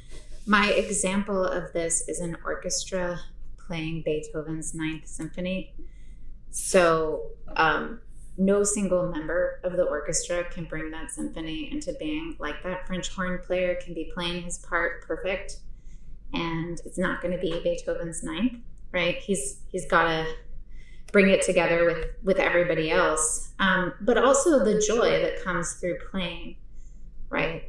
[0.45, 3.19] my example of this is an orchestra
[3.67, 5.73] playing Beethoven's Ninth Symphony.
[6.49, 8.01] So, um,
[8.37, 13.09] no single member of the orchestra can bring that symphony into being like that French
[13.09, 15.57] horn player can be playing his part perfect
[16.33, 18.53] and it's not going to be Beethoven's ninth,
[18.91, 19.17] right?
[19.17, 20.25] He's he's got to
[21.11, 25.97] bring it together with with everybody else, um, but also the joy that comes through
[26.09, 26.55] playing,
[27.29, 27.63] right?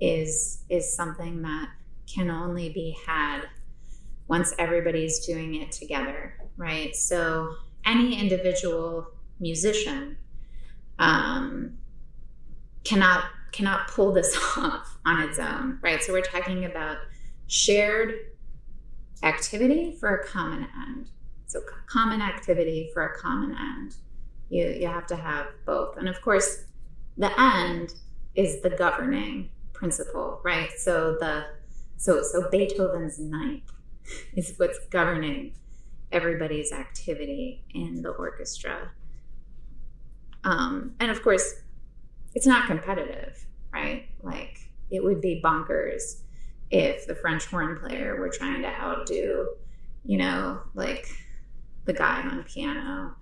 [0.00, 1.68] Is is something that
[2.12, 3.42] can only be had
[4.28, 6.94] once everybody's doing it together, right?
[6.94, 9.08] So any individual
[9.40, 10.16] musician
[10.98, 11.78] um,
[12.84, 16.02] cannot cannot pull this off on its own, right?
[16.02, 16.96] So we're talking about
[17.48, 18.14] shared
[19.22, 21.10] activity for a common end.
[21.46, 23.96] So common activity for a common end.
[24.48, 25.96] You you have to have both.
[25.96, 26.64] And of course,
[27.18, 27.94] the end
[28.34, 30.70] is the governing principle, right?
[30.78, 31.44] So the
[31.96, 33.70] so so Beethoven's ninth
[34.36, 35.54] is what's governing
[36.10, 38.90] everybody's activity in the orchestra.
[40.44, 41.54] Um, and of course,
[42.34, 44.06] it's not competitive, right?
[44.22, 44.58] Like
[44.90, 46.20] it would be bonkers
[46.70, 49.48] if the French horn player were trying to outdo,
[50.04, 51.08] you know, like
[51.84, 53.14] the guy on piano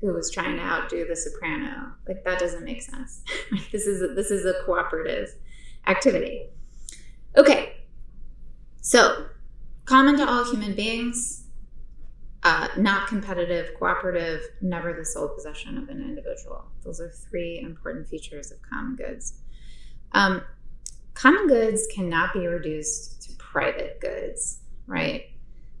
[0.00, 1.92] who was trying to outdo the soprano.
[2.06, 3.22] Like that doesn't make sense.
[3.72, 5.34] this is a, this is a cooperative
[5.86, 6.48] activity.
[7.36, 7.77] Okay,
[8.80, 9.26] so
[9.84, 11.44] common to all human beings,
[12.42, 16.64] uh, not competitive, cooperative, never the sole possession of an individual.
[16.84, 19.34] Those are three important features of common goods.
[20.12, 20.42] Um,
[21.14, 25.24] common goods cannot be reduced to private goods, right?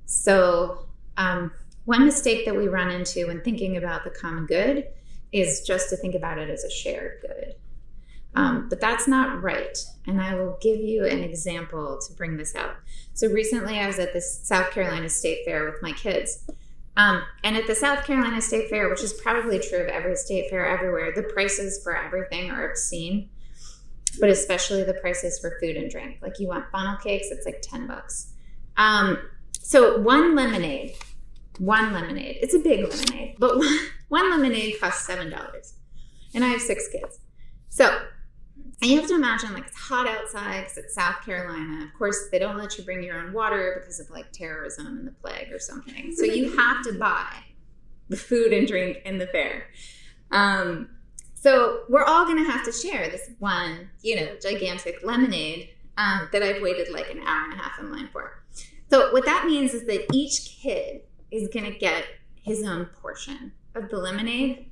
[0.06, 1.52] So, um,
[1.84, 4.88] one mistake that we run into when thinking about the common good
[5.32, 7.54] is just to think about it as a shared good.
[8.38, 9.76] Um, but that's not right.
[10.06, 12.76] And I will give you an example to bring this out.
[13.12, 16.48] So, recently I was at the South Carolina State Fair with my kids.
[16.96, 20.50] Um, and at the South Carolina State Fair, which is probably true of every state
[20.50, 23.28] fair everywhere, the prices for everything are obscene,
[24.20, 26.18] but especially the prices for food and drink.
[26.22, 28.32] Like you want funnel cakes, it's like 10 bucks.
[28.76, 29.18] Um,
[29.52, 30.94] so one lemonade,
[31.58, 35.72] one lemonade, it's a big lemonade, but one, one lemonade costs $7.
[36.34, 37.20] And I have six kids.
[37.68, 37.96] So
[38.80, 41.84] and you have to imagine like it's hot outside because it's South Carolina.
[41.84, 45.06] Of course, they don't let you bring your own water because of like terrorism and
[45.06, 46.14] the plague or something.
[46.14, 47.32] So you have to buy
[48.08, 49.66] the food and drink in the fair.
[50.30, 50.90] Um,
[51.34, 56.28] so we're all going to have to share this one, you know, gigantic lemonade um,
[56.32, 58.42] that I've waited like an hour and a half in line for.
[58.90, 62.04] So what that means is that each kid is going to get
[62.42, 64.70] his own portion of the lemonade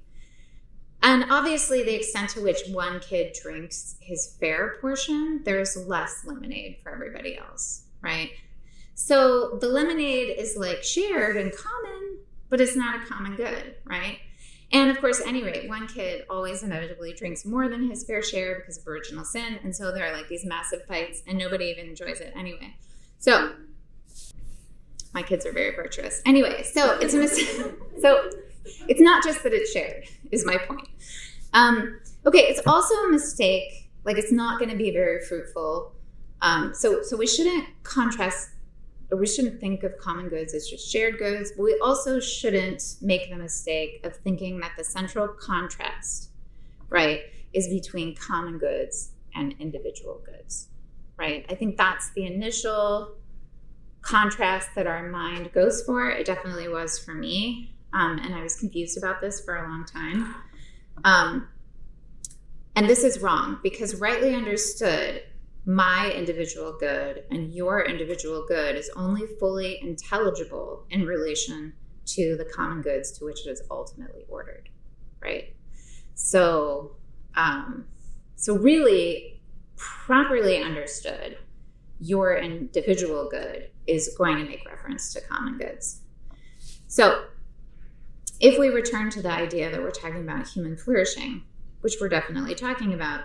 [1.06, 6.78] and obviously, the extent to which one kid drinks his fair portion, there's less lemonade
[6.82, 8.30] for everybody else, right?
[8.94, 14.18] So the lemonade is like shared and common, but it's not a common good, right?
[14.72, 18.76] And of course, anyway, one kid always inevitably drinks more than his fair share because
[18.76, 19.60] of original sin.
[19.62, 22.74] And so there are like these massive fights, and nobody even enjoys it anyway.
[23.20, 23.52] So
[25.14, 26.20] my kids are very virtuous.
[26.26, 27.64] Anyway, so it's a mistake.
[28.02, 28.28] so
[28.88, 30.88] it's not just that it's shared, is my point.
[31.52, 33.90] Um, okay, it's also a mistake.
[34.04, 35.92] Like it's not going to be very fruitful.
[36.42, 38.50] Um, so, so we shouldn't contrast,
[39.10, 41.52] or we shouldn't think of common goods as just shared goods.
[41.56, 46.30] But we also shouldn't make the mistake of thinking that the central contrast,
[46.88, 50.68] right, is between common goods and individual goods,
[51.16, 51.46] right?
[51.48, 53.16] I think that's the initial
[54.02, 56.10] contrast that our mind goes for.
[56.10, 57.75] It definitely was for me.
[57.96, 60.34] Um, and I was confused about this for a long time.
[61.04, 61.48] Um,
[62.74, 65.22] and this is wrong because, rightly understood,
[65.64, 71.72] my individual good and your individual good is only fully intelligible in relation
[72.04, 74.68] to the common goods to which it is ultimately ordered,
[75.22, 75.56] right?
[76.14, 76.96] So,
[77.34, 77.86] um,
[78.36, 79.40] so really,
[79.76, 81.38] properly understood,
[81.98, 86.02] your individual good is going to make reference to common goods.
[86.88, 87.24] So,
[88.40, 91.42] if we return to the idea that we're talking about human flourishing,
[91.80, 93.24] which we're definitely talking about,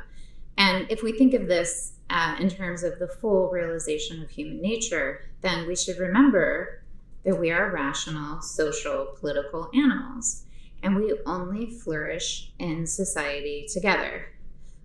[0.57, 4.61] and if we think of this uh, in terms of the full realization of human
[4.61, 6.83] nature, then we should remember
[7.23, 10.43] that we are rational, social, political animals,
[10.83, 14.27] and we only flourish in society together.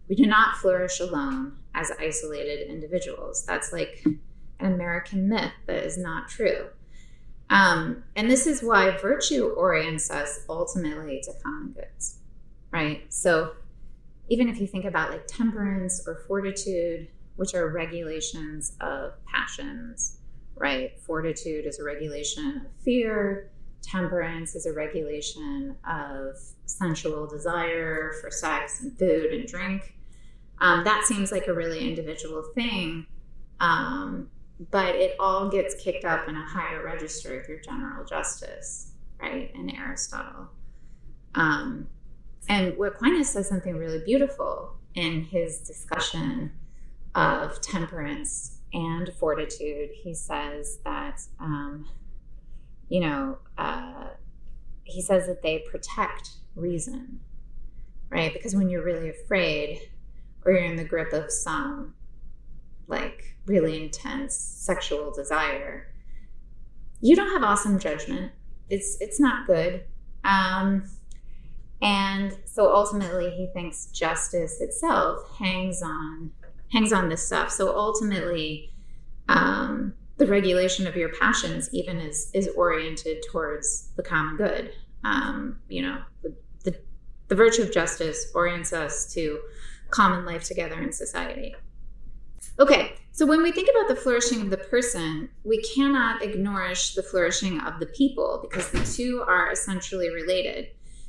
[0.09, 3.45] We do not flourish alone as isolated individuals.
[3.45, 6.69] That's like an American myth that is not true.
[7.49, 12.19] Um, and this is why virtue orients us ultimately to common goods,
[12.73, 13.05] right?
[13.13, 13.53] So
[14.29, 20.19] even if you think about like temperance or fortitude, which are regulations of passions,
[20.57, 20.99] right?
[21.01, 23.51] Fortitude is a regulation of fear,
[23.83, 29.95] temperance is a regulation of sensual desire for sex and food and drink.
[30.59, 33.07] Um, that seems like a really individual thing.
[33.61, 34.31] Um,
[34.71, 39.53] but it all gets kicked up in a higher register through general justice, right?
[39.55, 40.49] In Aristotle.
[41.35, 41.89] Um,
[42.49, 46.53] and Aquinas says something really beautiful in his discussion
[47.15, 49.91] of temperance and fortitude.
[49.93, 51.89] He says that, um,
[52.89, 54.09] you know, uh,
[54.85, 57.21] he says that they protect reason,
[58.09, 58.33] right?
[58.33, 59.81] Because when you're really afraid
[60.45, 61.95] or you're in the grip of some
[62.89, 65.89] like really intense sexual desire,
[67.01, 68.33] you don't have awesome judgment.
[68.69, 69.85] It's it's not good.
[70.25, 70.85] Um,
[71.83, 76.33] and so ultimately he thinks justice itself hangs on
[76.73, 77.51] hangs on this stuff.
[77.51, 78.73] So ultimately
[79.29, 84.73] um, the regulation of your passions even is is oriented towards the common good.
[85.05, 86.77] Um, you know, the, the,
[87.29, 89.39] the virtue of justice orients us to
[89.91, 91.55] common life together in society.
[92.59, 97.03] Okay, so when we think about the flourishing of the person, we cannot ignore the
[97.03, 100.69] flourishing of the people because the two are essentially related.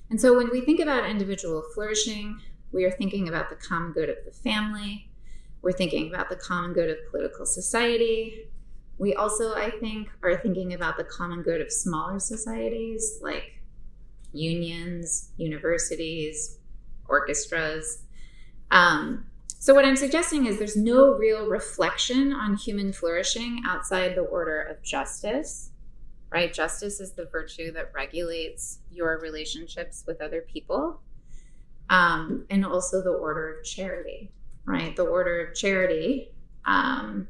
[0.10, 2.40] And so when we think about individual flourishing,
[2.74, 5.10] we are thinking about the common good of the family.
[5.62, 8.50] We're thinking about the common good of political society.
[8.98, 13.62] We also, I think, are thinking about the common good of smaller societies like
[14.34, 16.60] unions, universities,
[17.08, 18.04] orchestras.
[18.70, 19.27] Um,
[19.60, 24.62] so, what I'm suggesting is there's no real reflection on human flourishing outside the order
[24.62, 25.72] of justice,
[26.32, 26.54] right?
[26.54, 31.02] Justice is the virtue that regulates your relationships with other people,
[31.90, 34.32] um, and also the order of charity,
[34.66, 34.96] right?
[34.96, 36.32] The order of charity
[36.66, 37.28] um,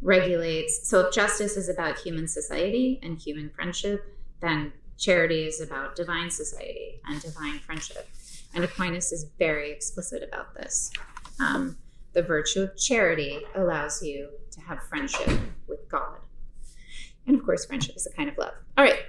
[0.00, 0.88] regulates.
[0.88, 4.04] So, if justice is about human society and human friendship,
[4.40, 8.06] then Charity is about divine society and divine friendship.
[8.52, 10.92] And Aquinas is very explicit about this.
[11.40, 11.76] Um,
[12.12, 15.30] the virtue of charity allows you to have friendship
[15.68, 16.18] with God.
[17.26, 18.54] And of course, friendship is a kind of love.
[18.76, 19.00] All right,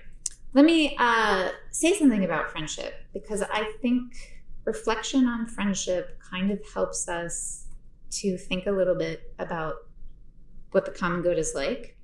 [0.53, 4.13] let me uh, say something about friendship because I think
[4.65, 7.67] reflection on friendship kind of helps us
[8.11, 9.75] to think a little bit about
[10.71, 11.97] what the common good is like.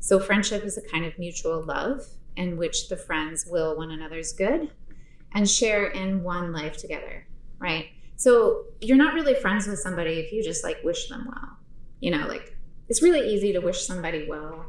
[0.00, 2.04] So, friendship is a kind of mutual love
[2.36, 4.70] in which the friends will one another's good
[5.32, 7.26] and share in one life together,
[7.58, 7.86] right?
[8.16, 11.58] So, you're not really friends with somebody if you just like wish them well.
[12.00, 12.56] You know, like
[12.88, 14.66] it's really easy to wish somebody well.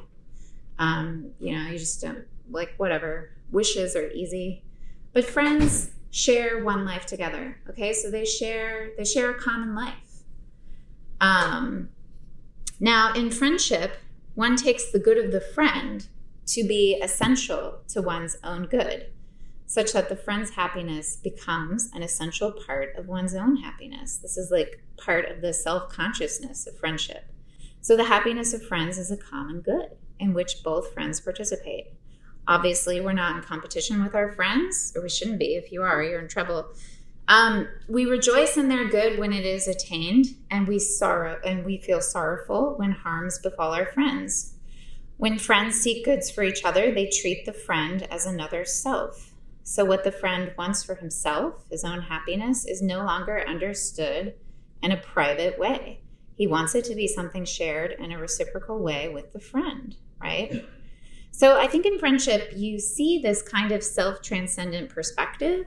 [0.80, 3.32] Um, you know, you just don't like whatever.
[3.52, 4.64] Wishes are easy.
[5.14, 7.58] But friends share one life together.
[7.70, 7.94] Okay?
[7.94, 10.24] So they share they share a common life.
[11.20, 11.90] Um
[12.80, 13.98] now in friendship,
[14.36, 16.08] one takes the good of the friend
[16.48, 19.08] to be essential to one's own good,
[19.68, 24.18] such that the friend's happiness becomes an essential part of one's own happiness.
[24.18, 27.26] This is like part of the self consciousness of friendship.
[27.82, 29.90] So, the happiness of friends is a common good
[30.20, 31.88] in which both friends participate.
[32.48, 35.56] Obviously, we're not in competition with our friends, or we shouldn't be.
[35.56, 36.68] If you are, you're in trouble.
[37.28, 41.80] Um, we rejoice in their good when it is attained, and we sorrow and we
[41.80, 44.54] feel sorrowful when harms befall our friends.
[45.18, 49.25] When friends seek goods for each other, they treat the friend as another self.
[49.68, 54.36] So, what the friend wants for himself, his own happiness, is no longer understood
[54.84, 56.02] in a private way.
[56.36, 60.64] He wants it to be something shared in a reciprocal way with the friend, right?
[61.32, 65.66] So I think in friendship, you see this kind of self transcendent perspective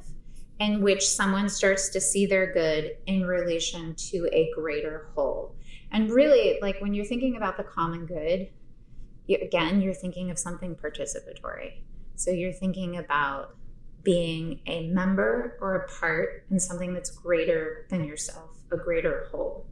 [0.60, 5.56] in which someone starts to see their good in relation to a greater whole.
[5.90, 8.48] And really, like when you're thinking about the common good,
[9.26, 11.82] you, again, you're thinking of something participatory.
[12.14, 13.57] So you're thinking about
[14.08, 19.66] being a member or a part in something that's greater than yourself, a greater whole.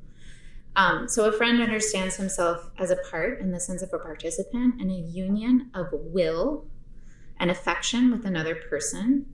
[0.76, 4.78] Um, so a friend understands himself as a part in the sense of a participant
[4.78, 6.66] in a union of will
[7.40, 9.24] and affection with another person.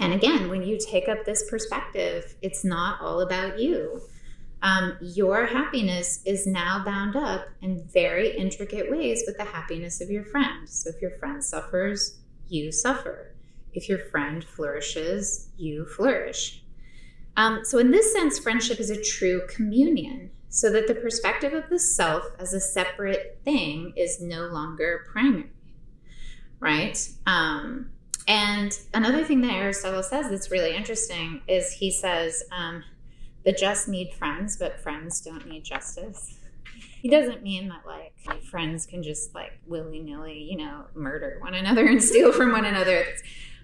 [0.00, 4.00] And again, when you take up this perspective, it's not all about you.
[4.62, 10.10] Um, your happiness is now bound up in very intricate ways with the happiness of
[10.10, 10.68] your friend.
[10.68, 13.27] So if your friend suffers, you suffer.
[13.78, 16.64] If your friend flourishes, you flourish.
[17.36, 21.68] Um, so, in this sense, friendship is a true communion so that the perspective of
[21.70, 25.52] the self as a separate thing is no longer primary,
[26.58, 26.98] right?
[27.24, 27.90] Um,
[28.26, 32.82] and another thing that Aristotle says that's really interesting is he says, um,
[33.44, 36.36] the just need friends, but friends don't need justice.
[37.00, 41.54] He doesn't mean that like friends can just like willy nilly, you know, murder one
[41.54, 43.04] another and steal from one another.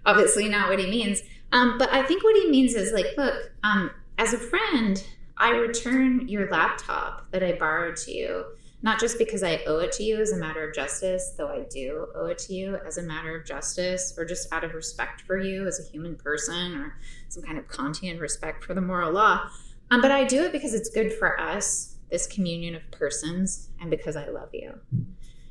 [0.07, 1.23] Obviously not what he means.
[1.53, 5.05] Um, but I think what he means is like, look, um, as a friend,
[5.37, 8.45] I return your laptop that I borrowed to you,
[8.83, 11.65] not just because I owe it to you as a matter of justice, though I
[11.71, 15.23] do owe it to you as a matter of justice, or just out of respect
[15.23, 16.99] for you as a human person, or
[17.29, 19.49] some kind of Kantian respect for the moral law.
[19.91, 23.91] Um, but I do it because it's good for us, this communion of persons, and
[23.91, 24.79] because I love you.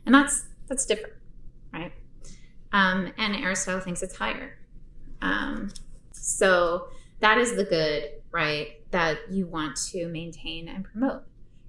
[0.06, 1.14] And that's that's different?
[2.74, 4.58] Um, and Aristotle thinks it's higher.
[5.22, 5.72] Um,
[6.12, 8.82] so that is the good, right?
[8.92, 11.24] That you want to maintain and promote.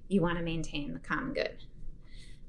[0.07, 1.57] You want to maintain the common good.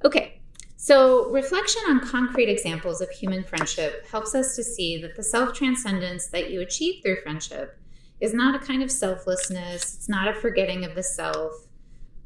[0.05, 0.41] Okay,
[0.77, 5.53] so reflection on concrete examples of human friendship helps us to see that the self
[5.53, 7.79] transcendence that you achieve through friendship
[8.21, 11.66] is not a kind of selflessness, it's not a forgetting of the self.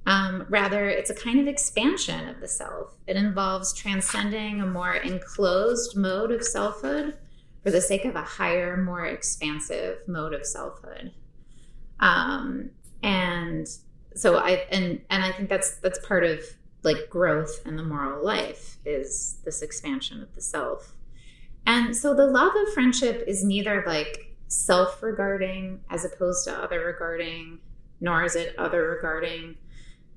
[0.07, 2.94] Um, rather, it's a kind of expansion of the self.
[3.07, 7.18] It involves transcending a more enclosed mode of selfhood
[7.62, 11.12] for the sake of a higher, more expansive mode of selfhood.
[12.01, 12.70] Um,
[13.03, 13.68] and
[14.14, 16.40] so I and and I think that's that's part of
[16.82, 20.94] like growth in the moral life is this expansion of the self.
[21.66, 26.80] And so the love of friendship is neither like self regarding as opposed to other
[26.80, 27.59] regarding,
[28.01, 29.57] nor is it other regarding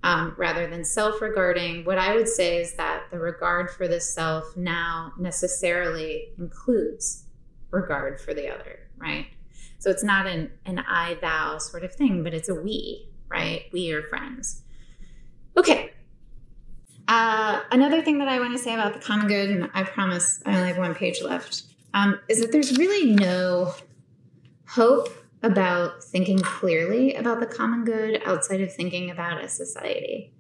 [0.04, 1.86] um, rather than self regarding.
[1.86, 7.24] What I would say is that the regard for the self now necessarily includes
[7.72, 9.28] regard for the other, right?
[9.80, 13.64] So it's not an, an I thou sort of thing, but it's a we, right?
[13.72, 14.62] We are friends.
[15.58, 15.91] Okay.
[17.08, 20.41] Uh, another thing that I want to say about the common good, and I promise
[20.45, 23.74] I only have one page left, um, is that there's really no
[24.68, 25.10] hope
[25.44, 30.34] about thinking clearly about the common good outside of thinking about a society.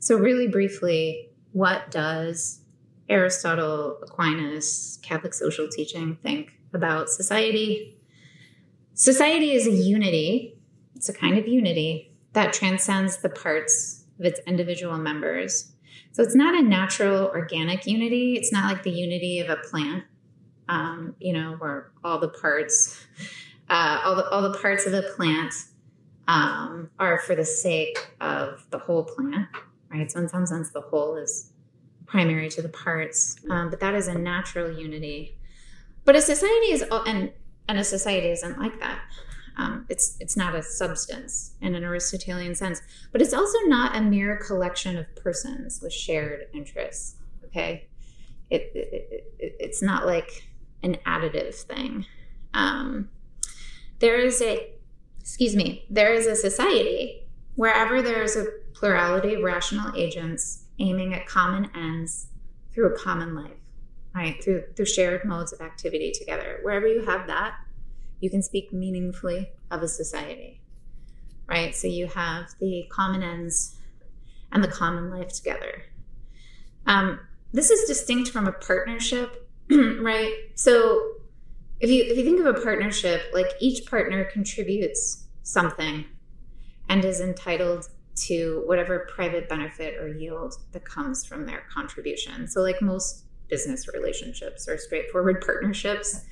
[0.00, 2.60] So, really briefly, what does
[3.08, 7.96] Aristotle, Aquinas, Catholic social teaching think about society.
[8.94, 10.58] Society is a unity,
[10.94, 15.72] it's a kind of unity that transcends the parts of its individual members.
[16.12, 18.34] So it's not a natural organic unity.
[18.34, 20.04] It's not like the unity of a plant,
[20.68, 23.00] um, you know, where all the parts,
[23.70, 25.54] uh, all, the, all the parts of the plant
[26.26, 29.48] um, are for the sake of the whole plant,
[29.90, 30.10] right?
[30.10, 31.52] So in some sense, the whole is
[32.06, 35.38] primary to the parts, um, but that is a natural unity.
[36.04, 37.32] But a society is, and
[37.68, 39.00] and a society isn't like that.
[39.58, 42.80] Um, it's it's not a substance in an Aristotelian sense,
[43.12, 47.16] but it's also not a mere collection of persons with shared interests.
[47.46, 47.88] Okay,
[48.50, 50.48] it, it, it it's not like
[50.82, 52.06] an additive thing.
[52.54, 53.10] Um,
[53.98, 54.72] there is a
[55.20, 61.12] excuse me, there is a society wherever there is a plurality of rational agents aiming
[61.12, 62.28] at common ends
[62.72, 63.60] through a common life,
[64.14, 64.42] right?
[64.42, 66.60] Through through shared modes of activity together.
[66.62, 67.54] Wherever you have that,
[68.20, 70.60] you can speak meaningfully of a society,
[71.46, 71.74] right?
[71.74, 73.76] So you have the common ends
[74.52, 75.82] and the common life together.
[76.86, 77.20] Um,
[77.52, 80.32] this is distinct from a partnership, right?
[80.54, 81.17] So
[81.80, 86.04] if you if you think of a partnership, like each partner contributes something
[86.88, 92.48] and is entitled to whatever private benefit or yield that comes from their contribution.
[92.48, 96.24] So, like most business relationships or straightforward partnerships,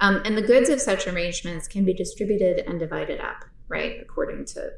[0.00, 4.44] um, and the goods of such arrangements can be distributed and divided up, right, according
[4.46, 4.70] to,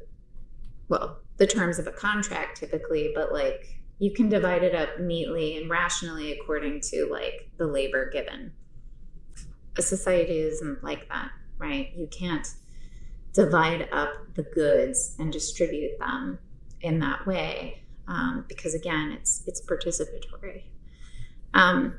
[0.87, 5.57] well, the terms of a contract typically, but like you can divide it up neatly
[5.57, 8.51] and rationally according to like the labor given.
[9.79, 11.91] A society isn't like that, right?
[11.95, 12.47] You can't
[13.33, 16.37] divide up the goods and distribute them
[16.81, 20.63] in that way um, because again, it's it's participatory.
[21.53, 21.95] Um,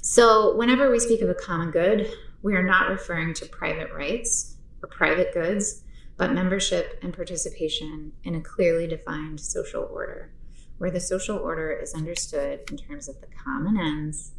[0.00, 2.10] so, whenever we speak of a common good,
[2.42, 5.82] we are not referring to private rights or private goods,
[6.16, 10.32] but membership and participation in a clearly defined social order,
[10.78, 14.32] where the social order is understood in terms of the common ends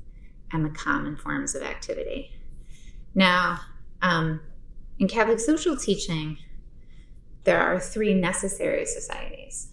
[0.53, 2.31] and the common forms of activity.
[3.13, 3.59] Now,
[4.01, 4.41] um,
[4.99, 6.37] in Catholic social teaching,
[7.43, 9.71] there are three necessary societies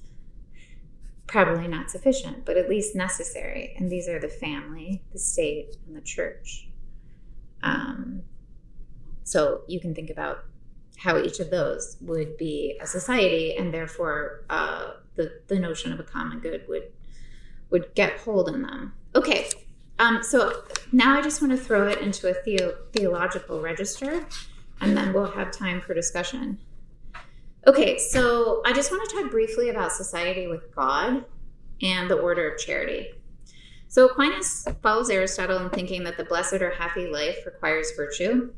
[1.29, 3.75] probably not sufficient, but at least necessary.
[3.77, 6.69] And these are the family, the state, and the church.
[7.63, 8.23] Um,
[9.23, 10.45] so you can think about
[10.97, 16.01] how each of those would be a society, and therefore uh, the the notion of
[16.01, 16.91] a common good would
[17.71, 18.95] would get hold in them.
[19.15, 19.49] Okay,
[19.99, 24.27] um, so now I just want to throw it into a theo- theological register,
[24.81, 26.59] and then we'll have time for discussion.
[27.67, 31.25] Okay, so I just want to talk briefly about society with God
[31.83, 33.09] and the order of charity.
[33.89, 38.53] So Aquinas follows Aristotle in thinking that the blessed or happy life requires virtue,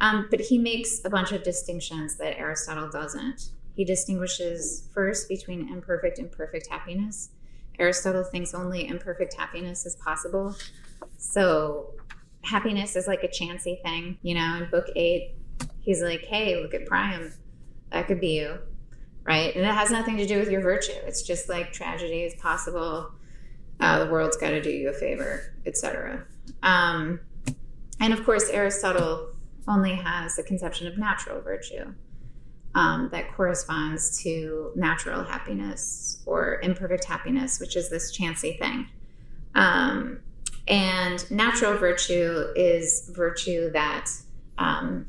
[0.00, 3.50] um, but he makes a bunch of distinctions that Aristotle doesn't.
[3.74, 7.30] He distinguishes first between imperfect and perfect happiness.
[7.78, 10.54] Aristotle thinks only imperfect happiness is possible.
[11.16, 11.94] So
[12.42, 14.18] happiness is like a chancy thing.
[14.22, 15.36] You know, in book eight,
[15.80, 17.32] he's like, hey, look at Priam
[17.90, 18.58] that could be you,
[19.24, 19.54] right?
[19.54, 20.92] And it has nothing to do with your virtue.
[21.06, 23.10] It's just like tragedy is possible.
[23.80, 26.24] Uh, the world's got to do you a favor, etc.
[26.62, 27.20] Um,
[28.00, 29.30] and of course, Aristotle
[29.66, 31.94] only has a conception of natural virtue
[32.74, 38.86] um, that corresponds to natural happiness or imperfect happiness, which is this chancy thing.
[39.54, 40.20] Um,
[40.66, 44.10] and natural virtue is virtue that
[44.58, 45.06] um,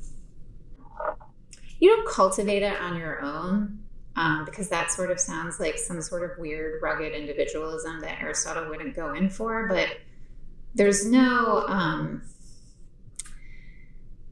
[1.80, 3.80] you don't cultivate it on your own
[4.16, 8.70] um, because that sort of sounds like some sort of weird, rugged individualism that Aristotle
[8.70, 9.68] wouldn't go in for.
[9.68, 9.97] But
[10.76, 12.22] there's no, um,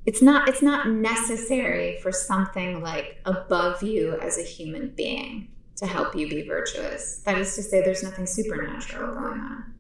[0.07, 5.85] it's not, it's not necessary for something like above you as a human being to
[5.85, 7.17] help you be virtuous.
[7.25, 9.75] That is to say, there's nothing supernatural going on.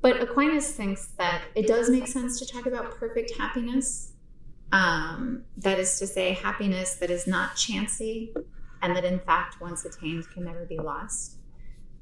[0.00, 4.12] But Aquinas thinks that it does make sense to talk about perfect happiness
[4.70, 8.32] um, that is to say, happiness that is not chancy
[8.82, 11.38] and that, in fact, once attained, can never be lost.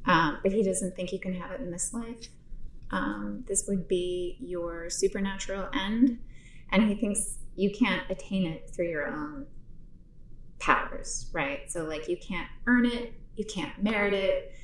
[0.05, 2.29] Um, but he doesn't think you can have it in this life.
[2.91, 6.19] Um, this would be your supernatural end.
[6.73, 9.47] And he thinks you can't attain it through your own
[10.59, 11.71] powers, right?
[11.71, 14.55] So, like, you can't earn it, you can't merit it.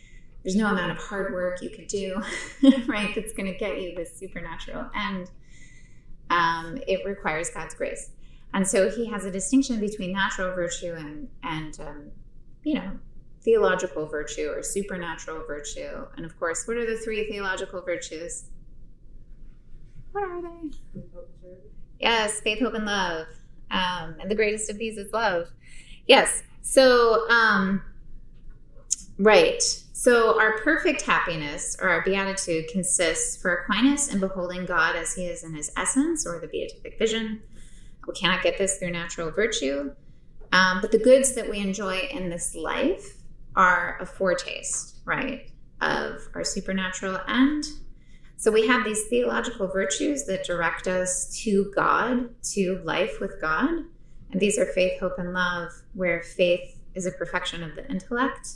[0.42, 2.22] There's no amount of hard work you could do,
[2.86, 3.14] right?
[3.14, 5.30] That's going to get you this supernatural end
[6.30, 8.10] um, it requires God's grace.
[8.54, 12.10] And so he has a distinction between natural virtue and, and um,
[12.64, 12.92] you know,
[13.42, 16.06] theological virtue or supernatural virtue.
[16.16, 18.44] And of course, what are the three theological virtues?
[20.12, 20.70] What are they?
[22.00, 23.26] Yes, faith, hope, and love.
[23.70, 25.48] Um, and the greatest of these is love.
[26.06, 26.42] Yes.
[26.62, 27.82] So, um,
[29.18, 29.62] right.
[29.92, 35.26] So, our perfect happiness or our beatitude consists for Aquinas in beholding God as he
[35.26, 37.42] is in his essence or the beatific vision.
[38.06, 39.92] We cannot get this through natural virtue.
[40.52, 43.18] Um, but the goods that we enjoy in this life
[43.54, 47.64] are a foretaste, right, of our supernatural end.
[48.38, 53.68] So we have these theological virtues that direct us to God, to life with God.
[54.30, 58.48] And these are faith, hope, and love, where faith is a perfection of the intellect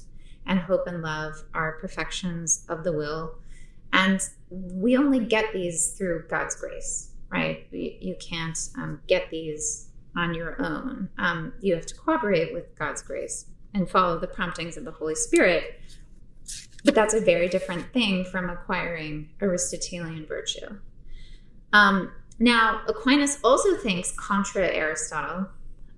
[0.47, 3.35] and hope and love are perfections of the will.
[3.93, 4.21] And
[4.51, 7.67] we only get these through God's grace, right?
[7.73, 11.09] You can't um, get these on your own.
[11.19, 15.17] Um, you have to cooperate with God's grace and follow the promptings of the Holy
[15.17, 15.81] Spirit.
[16.85, 20.79] But that's a very different thing from acquiring Aristotelian virtue.
[21.73, 25.49] Um, now, Aquinas also thinks contra Aristotle.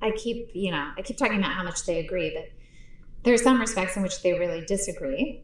[0.03, 2.51] I keep, you know, I keep talking about how much they agree, but
[3.23, 5.43] there are some respects in which they really disagree.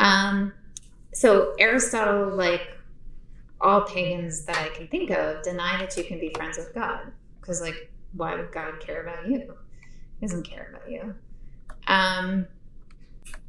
[0.00, 0.52] Um,
[1.12, 2.62] so Aristotle, like
[3.60, 7.12] all pagans that I can think of, deny that you can be friends with God
[7.40, 9.54] because, like, why would God care about you?
[10.18, 11.14] He doesn't care about you.
[11.86, 12.46] Um,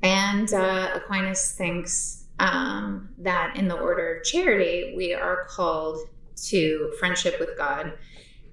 [0.01, 5.99] and uh, Aquinas thinks um, that in the order of charity, we are called
[6.47, 7.93] to friendship with God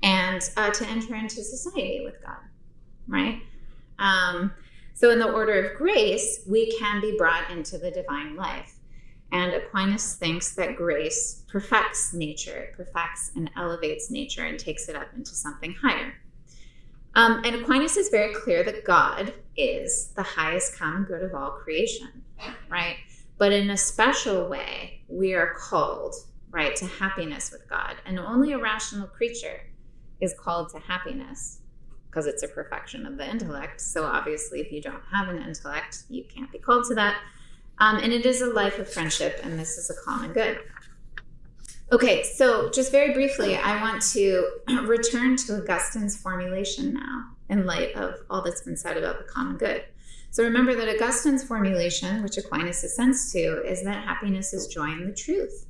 [0.02, 2.36] and uh, to enter into society with God,
[3.06, 3.40] right?
[3.98, 4.52] Um,
[4.94, 8.74] so, in the order of grace, we can be brought into the divine life.
[9.30, 14.96] And Aquinas thinks that grace perfects nature, it perfects and elevates nature and takes it
[14.96, 16.14] up into something higher.
[17.18, 21.50] Um, and Aquinas is very clear that God is the highest common good of all
[21.50, 22.22] creation,
[22.70, 22.94] right?
[23.38, 26.14] But in a special way, we are called,
[26.52, 27.96] right, to happiness with God.
[28.06, 29.62] And only a rational creature
[30.20, 31.58] is called to happiness
[32.08, 33.80] because it's a perfection of the intellect.
[33.80, 37.16] So obviously, if you don't have an intellect, you can't be called to that.
[37.78, 40.60] Um, and it is a life of friendship, and this is a common good.
[41.90, 44.46] Okay, so just very briefly, I want to
[44.82, 49.56] return to Augustine's formulation now in light of all that's been said about the common
[49.56, 49.84] good.
[50.30, 55.06] So remember that Augustine's formulation, which Aquinas assents to, is that happiness is joy in
[55.06, 55.64] the truth,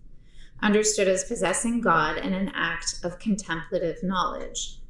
[0.60, 4.80] understood as possessing God in an act of contemplative knowledge.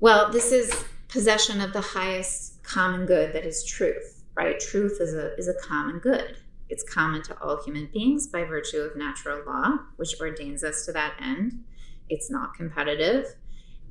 [0.00, 4.58] Well, this is possession of the highest common good that is truth, right?
[4.58, 6.36] Truth is a, is a common good.
[6.68, 10.92] It's common to all human beings by virtue of natural law, which ordains us to
[10.92, 11.64] that end.
[12.08, 13.34] It's not competitive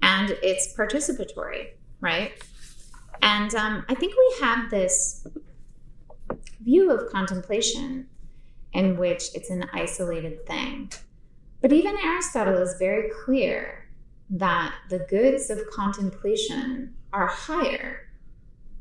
[0.01, 1.69] and it's participatory,
[2.01, 2.34] right?
[3.21, 5.26] And um, I think we have this
[6.61, 8.07] view of contemplation
[8.73, 10.91] in which it's an isolated thing.
[11.61, 13.88] But even Aristotle is very clear
[14.30, 18.01] that the goods of contemplation are higher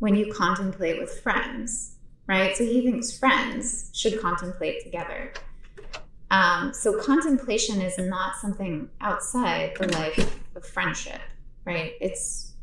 [0.01, 1.94] when you contemplate with friends,
[2.27, 2.57] right?
[2.57, 5.33] So he thinks friends should contemplate together.
[6.31, 11.21] Um, so contemplation is not something outside the life of friendship,
[11.65, 11.93] right?
[12.01, 12.55] It's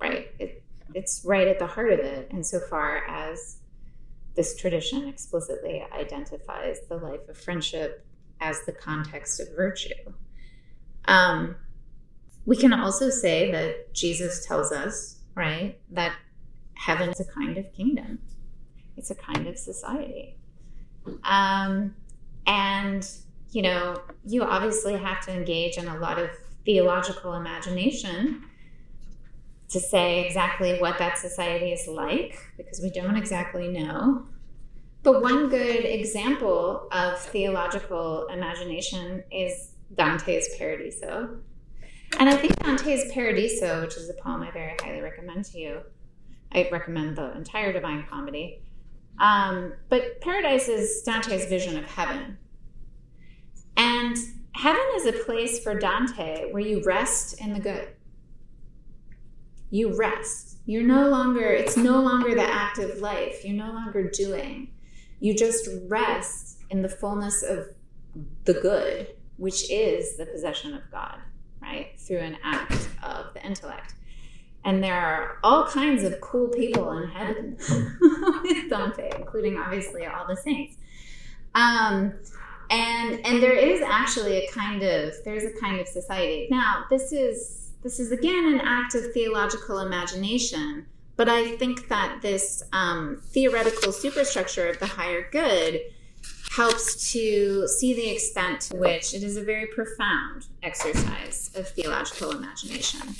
[0.00, 0.30] right.
[0.38, 0.62] It,
[0.94, 3.58] it's right at the heart of it, insofar as
[4.36, 8.06] this tradition explicitly identifies the life of friendship
[8.40, 9.94] as the context of virtue.
[11.06, 11.56] Um,
[12.46, 16.14] we can also say that Jesus tells us, right, that
[16.74, 18.18] heaven is a kind of kingdom,
[18.96, 20.36] it's a kind of society.
[21.24, 21.94] Um,
[22.46, 23.08] and,
[23.50, 26.30] you know, you obviously have to engage in a lot of
[26.64, 28.44] theological imagination
[29.68, 34.26] to say exactly what that society is like because we don't exactly know.
[35.02, 41.36] But one good example of theological imagination is Dante's Paradiso.
[42.18, 45.80] And I think Dante's Paradiso, which is a poem I very highly recommend to you,
[46.52, 48.62] I recommend the entire Divine Comedy.
[49.18, 52.38] Um, but paradise is Dante's vision of heaven.
[53.76, 54.16] And
[54.52, 57.88] heaven is a place for Dante where you rest in the good.
[59.70, 60.58] You rest.
[60.66, 63.44] You're no longer, it's no longer the active life.
[63.44, 64.72] You're no longer doing.
[65.20, 67.68] You just rest in the fullness of
[68.44, 71.18] the good, which is the possession of God,
[71.60, 71.98] right?
[71.98, 73.94] Through an act of the intellect.
[74.64, 77.56] And there are all kinds of cool people in heaven
[78.42, 80.76] with Dante, including obviously all the saints.
[81.54, 82.14] Um,
[82.70, 87.12] and and there is actually a kind of there's a kind of society now this
[87.12, 90.86] is this is again an act of theological imagination
[91.16, 95.80] But I think that this um, theoretical superstructure of the higher good
[96.50, 102.30] helps to see the extent to which it is a very profound exercise of theological
[102.30, 103.14] imagination.